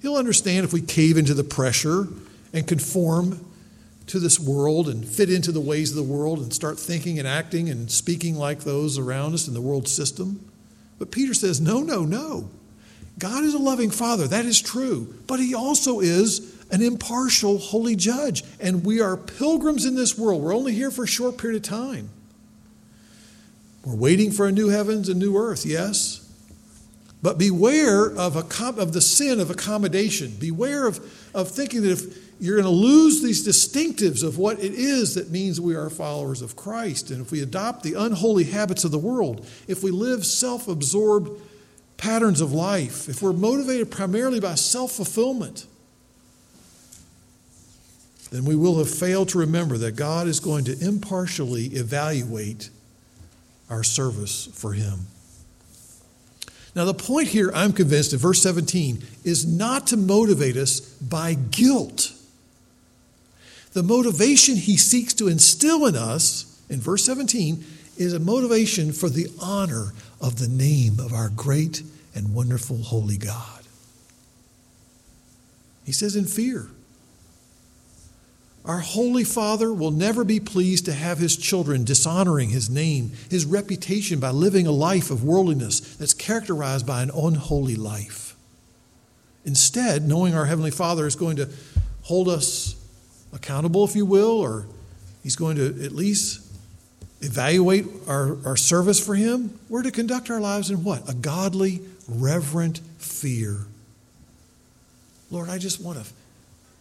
He'll 0.00 0.16
understand 0.16 0.64
if 0.64 0.72
we 0.72 0.80
cave 0.80 1.18
into 1.18 1.34
the 1.34 1.44
pressure 1.44 2.08
and 2.52 2.66
conform 2.66 3.44
to 4.06 4.18
this 4.18 4.40
world 4.40 4.88
and 4.88 5.06
fit 5.06 5.30
into 5.30 5.52
the 5.52 5.60
ways 5.60 5.90
of 5.90 5.96
the 5.96 6.02
world 6.02 6.38
and 6.38 6.52
start 6.52 6.78
thinking 6.78 7.18
and 7.18 7.28
acting 7.28 7.68
and 7.68 7.90
speaking 7.90 8.36
like 8.36 8.60
those 8.60 8.98
around 8.98 9.34
us 9.34 9.48
in 9.48 9.54
the 9.54 9.60
world 9.60 9.86
system. 9.86 10.50
But 10.98 11.10
Peter 11.10 11.34
says, 11.34 11.60
no, 11.60 11.80
no, 11.80 12.04
no. 12.04 12.48
God 13.18 13.44
is 13.44 13.54
a 13.54 13.58
loving 13.58 13.90
Father, 13.90 14.26
that 14.28 14.44
is 14.44 14.60
true, 14.60 15.14
but 15.26 15.40
He 15.40 15.54
also 15.54 16.00
is 16.00 16.38
an 16.70 16.82
impartial, 16.82 17.58
holy 17.58 17.96
judge. 17.96 18.44
And 18.60 18.84
we 18.84 19.00
are 19.00 19.16
pilgrims 19.16 19.84
in 19.84 19.94
this 19.94 20.18
world. 20.18 20.42
We're 20.42 20.54
only 20.54 20.74
here 20.74 20.90
for 20.90 21.04
a 21.04 21.08
short 21.08 21.38
period 21.38 21.56
of 21.56 21.62
time. 21.62 22.10
We're 23.84 23.96
waiting 23.96 24.30
for 24.30 24.46
a 24.46 24.52
new 24.52 24.68
heavens 24.68 25.08
and 25.08 25.18
new 25.18 25.36
earth, 25.36 25.64
yes. 25.64 26.24
But 27.22 27.38
beware 27.38 28.06
of, 28.06 28.36
a, 28.36 28.80
of 28.80 28.92
the 28.92 29.00
sin 29.00 29.40
of 29.40 29.50
accommodation. 29.50 30.36
Beware 30.38 30.86
of, 30.86 31.00
of 31.34 31.50
thinking 31.50 31.82
that 31.82 31.92
if 31.92 32.28
you're 32.40 32.60
going 32.60 32.64
to 32.64 32.70
lose 32.70 33.22
these 33.22 33.46
distinctives 33.46 34.22
of 34.22 34.38
what 34.38 34.60
it 34.60 34.72
is 34.72 35.14
that 35.14 35.30
means 35.30 35.60
we 35.60 35.74
are 35.74 35.90
followers 35.90 36.42
of 36.42 36.54
Christ. 36.54 37.10
And 37.10 37.20
if 37.20 37.32
we 37.32 37.42
adopt 37.42 37.82
the 37.82 37.94
unholy 37.94 38.44
habits 38.44 38.84
of 38.84 38.90
the 38.90 38.98
world, 38.98 39.46
if 39.66 39.82
we 39.82 39.90
live 39.90 40.24
self 40.24 40.68
absorbed 40.68 41.40
patterns 41.96 42.40
of 42.40 42.52
life, 42.52 43.08
if 43.08 43.22
we're 43.22 43.32
motivated 43.32 43.90
primarily 43.90 44.38
by 44.38 44.54
self 44.54 44.92
fulfillment, 44.92 45.66
then 48.30 48.44
we 48.44 48.56
will 48.56 48.78
have 48.78 48.90
failed 48.90 49.30
to 49.30 49.38
remember 49.38 49.78
that 49.78 49.92
God 49.92 50.26
is 50.26 50.40
going 50.40 50.64
to 50.64 50.78
impartially 50.86 51.66
evaluate 51.66 52.70
our 53.70 53.82
service 53.82 54.46
for 54.52 54.72
Him. 54.72 55.06
Now, 56.74 56.84
the 56.84 56.94
point 56.94 57.28
here, 57.28 57.50
I'm 57.54 57.72
convinced, 57.72 58.12
in 58.12 58.18
verse 58.18 58.42
17, 58.42 59.02
is 59.24 59.46
not 59.46 59.86
to 59.88 59.96
motivate 59.96 60.56
us 60.56 60.80
by 60.80 61.34
guilt. 61.34 62.12
The 63.72 63.82
motivation 63.82 64.56
he 64.56 64.76
seeks 64.76 65.14
to 65.14 65.28
instill 65.28 65.86
in 65.86 65.96
us, 65.96 66.62
in 66.68 66.80
verse 66.80 67.04
17, 67.04 67.64
is 67.96 68.12
a 68.12 68.20
motivation 68.20 68.92
for 68.92 69.08
the 69.08 69.26
honor 69.42 69.92
of 70.20 70.38
the 70.38 70.48
name 70.48 71.00
of 71.00 71.12
our 71.12 71.30
great 71.30 71.82
and 72.14 72.34
wonderful 72.34 72.78
holy 72.78 73.16
God. 73.16 73.62
He 75.84 75.92
says, 75.92 76.14
in 76.14 76.26
fear. 76.26 76.68
Our 78.68 78.80
Holy 78.80 79.24
Father 79.24 79.72
will 79.72 79.90
never 79.90 80.24
be 80.24 80.40
pleased 80.40 80.84
to 80.84 80.92
have 80.92 81.16
his 81.16 81.38
children 81.38 81.84
dishonoring 81.84 82.50
his 82.50 82.68
name, 82.68 83.12
his 83.30 83.46
reputation 83.46 84.20
by 84.20 84.30
living 84.30 84.66
a 84.66 84.72
life 84.72 85.10
of 85.10 85.24
worldliness 85.24 85.80
that's 85.96 86.12
characterized 86.12 86.86
by 86.86 87.02
an 87.02 87.10
unholy 87.10 87.76
life. 87.76 88.36
Instead, 89.46 90.06
knowing 90.06 90.34
our 90.34 90.44
Heavenly 90.44 90.70
Father 90.70 91.06
is 91.06 91.16
going 91.16 91.36
to 91.36 91.48
hold 92.02 92.28
us 92.28 92.76
accountable, 93.32 93.86
if 93.86 93.96
you 93.96 94.04
will, 94.04 94.38
or 94.38 94.66
he's 95.22 95.36
going 95.36 95.56
to 95.56 95.82
at 95.82 95.92
least 95.92 96.44
evaluate 97.22 97.86
our, 98.06 98.36
our 98.44 98.56
service 98.56 99.04
for 99.04 99.14
him, 99.14 99.58
we're 99.70 99.82
to 99.82 99.90
conduct 99.90 100.30
our 100.30 100.40
lives 100.40 100.70
in 100.70 100.84
what? 100.84 101.08
A 101.08 101.14
godly, 101.14 101.80
reverent 102.06 102.80
fear. 102.98 103.60
Lord, 105.30 105.48
I 105.48 105.56
just 105.56 105.80
want 105.80 105.98
to 105.98 106.04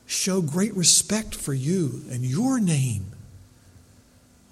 show 0.07 0.41
great 0.41 0.73
respect 0.75 1.35
for 1.35 1.53
you 1.53 2.01
and 2.09 2.23
your 2.25 2.59
name. 2.59 3.05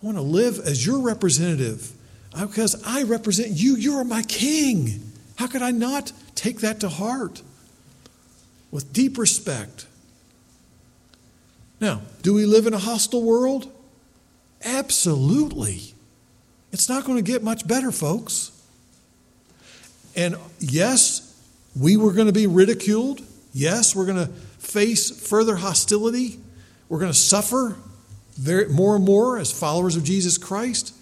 I 0.04 0.06
want 0.06 0.18
to 0.18 0.22
live 0.22 0.60
as 0.60 0.86
your 0.86 1.00
representative 1.00 1.92
uh, 2.34 2.46
because 2.46 2.84
I 2.86 3.04
represent 3.04 3.52
you. 3.52 3.76
You 3.76 3.98
are 3.98 4.04
my 4.04 4.22
king. 4.22 5.02
How 5.38 5.48
could 5.48 5.62
I 5.62 5.72
not 5.72 6.12
take 6.36 6.60
that 6.60 6.82
to 6.82 6.90
heart 6.90 7.42
with 8.70 8.94
deep 8.94 9.18
respect? 9.18 9.88
Now, 11.80 12.02
do 12.22 12.34
we 12.34 12.46
live 12.46 12.68
in 12.68 12.74
a 12.74 12.78
hostile 12.78 13.24
world? 13.24 13.72
Absolutely. 14.64 15.94
It's 16.72 16.90
not 16.90 17.06
going 17.06 17.18
to 17.18 17.24
get 17.24 17.44
much 17.44 17.66
better, 17.66 17.92
folks. 17.92 18.52
And 20.16 20.36
yes, 20.60 21.34
we 21.80 21.96
were 21.98 22.12
going 22.12 22.28
to 22.28 22.34
be 22.34 22.48
ridiculed. 22.48 23.22
Yes, 23.54 23.96
we're 23.96 24.06
going 24.06 24.28
to 24.28 24.32
face 24.66 25.10
further 25.12 25.58
hostility. 25.58 26.40
We're 26.90 27.00
going 27.00 27.12
to 27.12 27.18
suffer 27.18 27.78
more 28.70 28.96
and 28.96 29.06
more 29.06 29.38
as 29.38 29.52
followers 29.52 29.96
of 29.96 30.04
Jesus 30.04 30.38
Christ. 30.38 30.94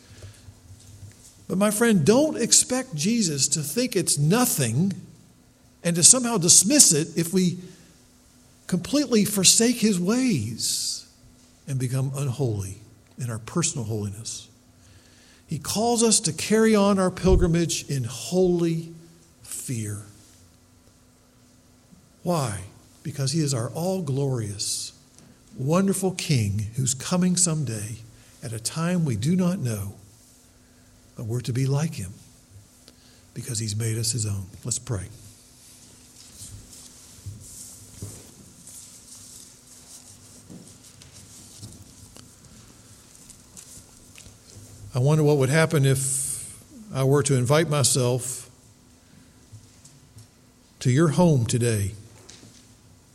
But 1.47 1.57
my 1.57 1.71
friend, 1.71 2.05
don't 2.05 2.37
expect 2.37 2.95
Jesus 2.95 3.47
to 3.49 3.61
think 3.61 3.95
it's 3.95 4.17
nothing 4.17 4.93
and 5.83 5.95
to 5.95 6.03
somehow 6.03 6.37
dismiss 6.37 6.93
it 6.93 7.17
if 7.17 7.33
we 7.33 7.57
completely 8.67 9.25
forsake 9.25 9.77
his 9.77 9.99
ways 9.99 11.05
and 11.67 11.79
become 11.79 12.11
unholy 12.15 12.77
in 13.17 13.29
our 13.29 13.39
personal 13.39 13.85
holiness. 13.85 14.47
He 15.47 15.59
calls 15.59 16.01
us 16.01 16.19
to 16.21 16.33
carry 16.33 16.75
on 16.75 16.97
our 16.97 17.11
pilgrimage 17.11 17.89
in 17.89 18.05
holy 18.05 18.93
fear. 19.43 20.03
Why? 22.23 22.61
Because 23.03 23.33
he 23.33 23.41
is 23.41 23.53
our 23.53 23.69
all 23.69 24.01
glorious, 24.01 24.93
wonderful 25.57 26.11
King 26.11 26.67
who's 26.75 26.93
coming 26.93 27.35
someday, 27.35 27.97
at 28.41 28.51
a 28.53 28.59
time 28.59 29.05
we 29.05 29.15
do 29.15 29.35
not 29.35 29.59
know, 29.59 29.93
but 31.15 31.25
we're 31.25 31.41
to 31.41 31.53
be 31.53 31.65
like 31.65 31.95
him 31.95 32.13
because 33.33 33.59
he's 33.59 33.75
made 33.75 33.97
us 33.97 34.11
his 34.11 34.25
own. 34.25 34.45
Let's 34.63 34.79
pray. 34.79 35.07
I 44.95 44.99
wonder 44.99 45.23
what 45.23 45.37
would 45.37 45.49
happen 45.49 45.85
if 45.85 46.61
I 46.93 47.03
were 47.03 47.23
to 47.23 47.35
invite 47.35 47.67
myself 47.67 48.49
to 50.81 50.91
your 50.91 51.09
home 51.09 51.45
today. 51.45 51.93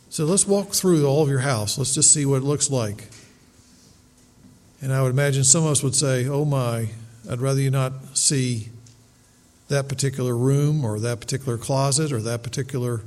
So 0.09 0.25
let's 0.25 0.47
walk 0.47 0.69
through 0.69 1.05
all 1.05 1.21
of 1.21 1.29
your 1.29 1.39
house. 1.39 1.77
Let's 1.77 1.93
just 1.93 2.11
see 2.11 2.25
what 2.25 2.37
it 2.37 2.43
looks 2.43 2.71
like. 2.71 3.07
And 4.81 4.91
I 4.91 5.03
would 5.03 5.11
imagine 5.11 5.43
some 5.43 5.65
of 5.65 5.71
us 5.71 5.83
would 5.83 5.95
say, 5.95 6.27
Oh 6.27 6.45
my, 6.45 6.89
I'd 7.29 7.39
rather 7.39 7.61
you 7.61 7.69
not 7.69 8.17
see 8.17 8.69
that 9.67 9.87
particular 9.87 10.35
room 10.35 10.83
or 10.83 10.99
that 10.99 11.19
particular 11.19 11.57
closet 11.57 12.11
or 12.11 12.21
that 12.21 12.41
particular 12.41 13.01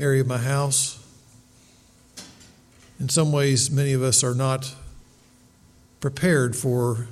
area 0.00 0.20
of 0.22 0.26
my 0.26 0.38
house. 0.38 0.98
In 2.98 3.08
some 3.08 3.30
ways, 3.30 3.70
many 3.70 3.92
of 3.92 4.02
us 4.02 4.24
are 4.24 4.34
not 4.34 4.74
prepared 6.00 6.56
for 6.56 7.06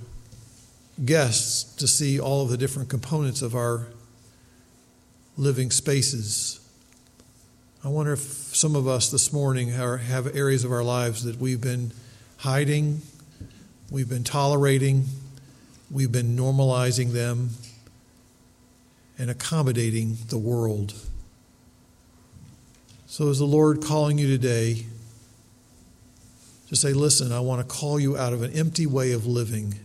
guests 1.05 1.63
to 1.77 1.87
see 1.87 2.19
all 2.19 2.43
of 2.43 2.49
the 2.49 2.57
different 2.57 2.89
components 2.89 3.41
of 3.41 3.55
our 3.55 3.87
living 5.37 5.71
spaces. 5.71 6.66
I 7.87 7.89
wonder 7.89 8.15
if 8.15 8.19
some 8.19 8.75
of 8.75 8.89
us 8.89 9.13
this 9.13 9.33
morning 9.33 9.73
are, 9.79 9.99
have 9.99 10.35
areas 10.35 10.65
of 10.65 10.73
our 10.73 10.83
lives 10.83 11.23
that 11.23 11.39
we've 11.39 11.61
been 11.61 11.93
hiding, 12.39 13.01
we've 13.93 14.09
been 14.09 14.25
tolerating, 14.25 15.05
we've 15.89 16.11
been 16.11 16.37
normalizing 16.37 17.13
them 17.13 17.51
and 19.17 19.31
accommodating 19.31 20.19
the 20.31 20.37
world. 20.37 20.95
So, 23.07 23.29
is 23.29 23.39
the 23.39 23.45
Lord 23.45 23.85
calling 23.85 24.19
you 24.19 24.27
today 24.27 24.87
to 26.69 26.75
say, 26.75 26.93
Listen, 26.93 27.31
I 27.31 27.39
want 27.39 27.61
to 27.61 27.73
call 27.73 28.01
you 28.01 28.17
out 28.17 28.33
of 28.33 28.43
an 28.43 28.51
empty 28.51 28.87
way 28.87 29.13
of 29.13 29.27
living, 29.27 29.77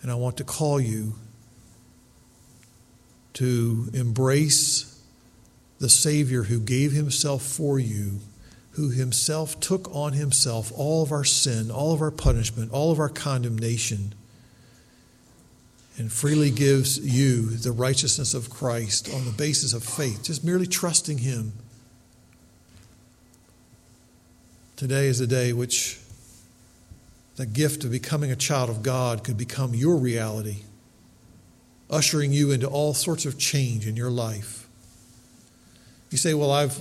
and 0.00 0.10
I 0.10 0.14
want 0.14 0.38
to 0.38 0.44
call 0.44 0.80
you 0.80 1.16
to 3.34 3.90
embrace 3.92 4.91
the 5.82 5.88
Savior 5.88 6.44
who 6.44 6.60
gave 6.60 6.92
himself 6.92 7.42
for 7.42 7.76
you, 7.76 8.20
who 8.74 8.90
himself 8.90 9.58
took 9.58 9.92
on 9.92 10.12
himself 10.12 10.70
all 10.76 11.02
of 11.02 11.10
our 11.10 11.24
sin, 11.24 11.72
all 11.72 11.92
of 11.92 12.00
our 12.00 12.12
punishment, 12.12 12.70
all 12.70 12.92
of 12.92 13.00
our 13.00 13.08
condemnation, 13.08 14.14
and 15.98 16.12
freely 16.12 16.52
gives 16.52 17.00
you 17.00 17.42
the 17.42 17.72
righteousness 17.72 18.32
of 18.32 18.48
Christ 18.48 19.12
on 19.12 19.24
the 19.24 19.32
basis 19.32 19.72
of 19.72 19.82
faith, 19.82 20.22
just 20.22 20.44
merely 20.44 20.68
trusting 20.68 21.18
him. 21.18 21.52
Today 24.76 25.08
is 25.08 25.18
a 25.18 25.26
day 25.26 25.52
which 25.52 25.98
the 27.34 27.44
gift 27.44 27.82
of 27.82 27.90
becoming 27.90 28.30
a 28.30 28.36
child 28.36 28.70
of 28.70 28.84
God 28.84 29.24
could 29.24 29.36
become 29.36 29.74
your 29.74 29.96
reality 29.96 30.62
ushering 31.90 32.32
you 32.32 32.52
into 32.52 32.68
all 32.68 32.94
sorts 32.94 33.26
of 33.26 33.36
change 33.36 33.88
in 33.88 33.96
your 33.96 34.10
life. 34.10 34.61
You 36.12 36.18
say, 36.18 36.34
"Well, 36.34 36.50
I've 36.50 36.78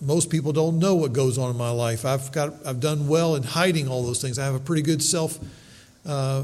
most 0.00 0.28
people 0.30 0.52
don't 0.52 0.78
know 0.80 0.96
what 0.96 1.12
goes 1.12 1.38
on 1.38 1.50
in 1.50 1.56
my 1.56 1.70
life. 1.70 2.04
I've 2.04 2.32
got 2.32 2.54
I've 2.66 2.80
done 2.80 3.08
well 3.08 3.36
in 3.36 3.44
hiding 3.44 3.88
all 3.88 4.02
those 4.02 4.20
things. 4.20 4.38
I 4.38 4.44
have 4.44 4.54
a 4.54 4.60
pretty 4.60 4.82
good 4.82 5.02
self 5.02 5.38
uh, 6.04 6.42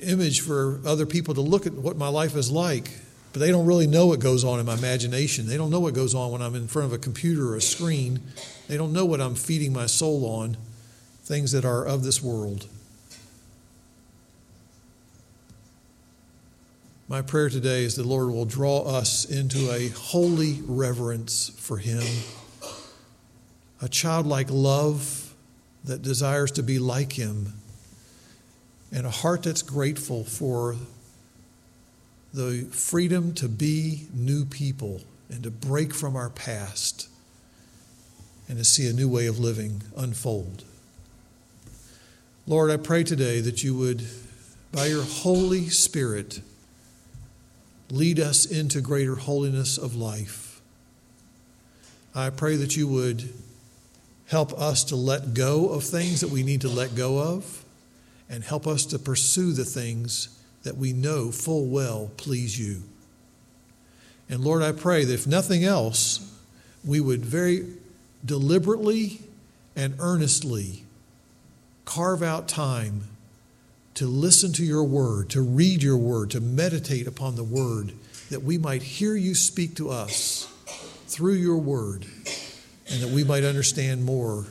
image 0.00 0.42
for 0.42 0.80
other 0.84 1.06
people 1.06 1.34
to 1.34 1.40
look 1.40 1.66
at 1.66 1.72
what 1.72 1.96
my 1.96 2.08
life 2.08 2.36
is 2.36 2.50
like." 2.50 2.90
But 3.32 3.40
they 3.40 3.50
don't 3.50 3.66
really 3.66 3.88
know 3.88 4.06
what 4.06 4.20
goes 4.20 4.44
on 4.44 4.60
in 4.60 4.66
my 4.66 4.74
imagination. 4.74 5.48
They 5.48 5.56
don't 5.56 5.70
know 5.70 5.80
what 5.80 5.92
goes 5.92 6.14
on 6.14 6.30
when 6.30 6.40
I'm 6.40 6.54
in 6.54 6.68
front 6.68 6.86
of 6.86 6.92
a 6.92 6.98
computer 6.98 7.48
or 7.48 7.56
a 7.56 7.60
screen. 7.60 8.20
They 8.68 8.76
don't 8.76 8.92
know 8.92 9.04
what 9.04 9.20
I'm 9.20 9.34
feeding 9.34 9.72
my 9.72 9.86
soul 9.86 10.24
on, 10.24 10.56
things 11.24 11.50
that 11.50 11.64
are 11.64 11.84
of 11.84 12.04
this 12.04 12.22
world. 12.22 12.68
My 17.06 17.20
prayer 17.20 17.50
today 17.50 17.84
is 17.84 17.96
that 17.96 18.04
the 18.04 18.08
Lord 18.08 18.30
will 18.30 18.46
draw 18.46 18.80
us 18.80 19.26
into 19.26 19.70
a 19.70 19.88
holy 19.88 20.62
reverence 20.64 21.50
for 21.50 21.76
Him, 21.76 22.02
a 23.82 23.90
childlike 23.90 24.46
love 24.50 25.34
that 25.84 26.00
desires 26.00 26.50
to 26.52 26.62
be 26.62 26.78
like 26.78 27.12
Him, 27.12 27.52
and 28.90 29.04
a 29.04 29.10
heart 29.10 29.42
that's 29.42 29.60
grateful 29.60 30.24
for 30.24 30.76
the 32.32 32.66
freedom 32.72 33.34
to 33.34 33.50
be 33.50 34.06
new 34.14 34.46
people 34.46 35.02
and 35.28 35.42
to 35.42 35.50
break 35.50 35.92
from 35.92 36.16
our 36.16 36.30
past 36.30 37.08
and 38.48 38.56
to 38.56 38.64
see 38.64 38.88
a 38.88 38.94
new 38.94 39.10
way 39.10 39.26
of 39.26 39.38
living 39.38 39.82
unfold. 39.94 40.64
Lord, 42.46 42.70
I 42.70 42.78
pray 42.78 43.04
today 43.04 43.42
that 43.42 43.62
you 43.62 43.76
would, 43.76 44.06
by 44.72 44.86
your 44.86 45.04
Holy 45.04 45.68
Spirit, 45.68 46.40
lead 47.90 48.18
us 48.18 48.46
into 48.46 48.80
greater 48.80 49.16
holiness 49.16 49.78
of 49.78 49.94
life. 49.94 50.60
I 52.14 52.30
pray 52.30 52.56
that 52.56 52.76
you 52.76 52.86
would 52.88 53.32
help 54.26 54.52
us 54.58 54.84
to 54.84 54.96
let 54.96 55.34
go 55.34 55.68
of 55.68 55.84
things 55.84 56.20
that 56.20 56.30
we 56.30 56.42
need 56.42 56.60
to 56.62 56.68
let 56.68 56.94
go 56.94 57.18
of 57.18 57.64
and 58.30 58.42
help 58.42 58.66
us 58.66 58.86
to 58.86 58.98
pursue 58.98 59.52
the 59.52 59.64
things 59.64 60.28
that 60.62 60.76
we 60.76 60.92
know 60.92 61.30
full 61.30 61.66
well 61.66 62.10
please 62.16 62.58
you. 62.58 62.82
And 64.28 64.42
Lord, 64.42 64.62
I 64.62 64.72
pray 64.72 65.04
that 65.04 65.12
if 65.12 65.26
nothing 65.26 65.64
else, 65.64 66.32
we 66.84 67.00
would 67.00 67.24
very 67.24 67.66
deliberately 68.24 69.20
and 69.76 69.94
earnestly 69.98 70.84
carve 71.84 72.22
out 72.22 72.48
time 72.48 73.02
to 73.94 74.06
listen 74.06 74.52
to 74.52 74.64
your 74.64 74.84
word, 74.84 75.30
to 75.30 75.40
read 75.40 75.82
your 75.82 75.96
word, 75.96 76.30
to 76.30 76.40
meditate 76.40 77.06
upon 77.06 77.36
the 77.36 77.44
word, 77.44 77.92
that 78.30 78.42
we 78.42 78.58
might 78.58 78.82
hear 78.82 79.14
you 79.14 79.34
speak 79.34 79.76
to 79.76 79.90
us 79.90 80.48
through 81.06 81.34
your 81.34 81.58
word, 81.58 82.04
and 82.90 83.02
that 83.02 83.10
we 83.10 83.22
might 83.22 83.44
understand 83.44 84.04
more 84.04 84.46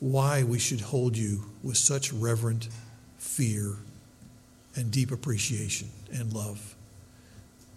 why 0.00 0.42
we 0.42 0.58
should 0.58 0.80
hold 0.80 1.16
you 1.16 1.44
with 1.62 1.76
such 1.76 2.12
reverent 2.12 2.68
fear 3.18 3.76
and 4.76 4.90
deep 4.90 5.10
appreciation 5.10 5.88
and 6.12 6.32
love. 6.32 6.74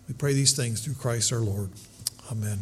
We 0.07 0.13
pray 0.13 0.34
these 0.34 0.55
things 0.55 0.82
through 0.84 0.95
Christ 0.95 1.34
our 1.34 1.39
Lord. 1.39 1.70
Amen. 2.32 2.59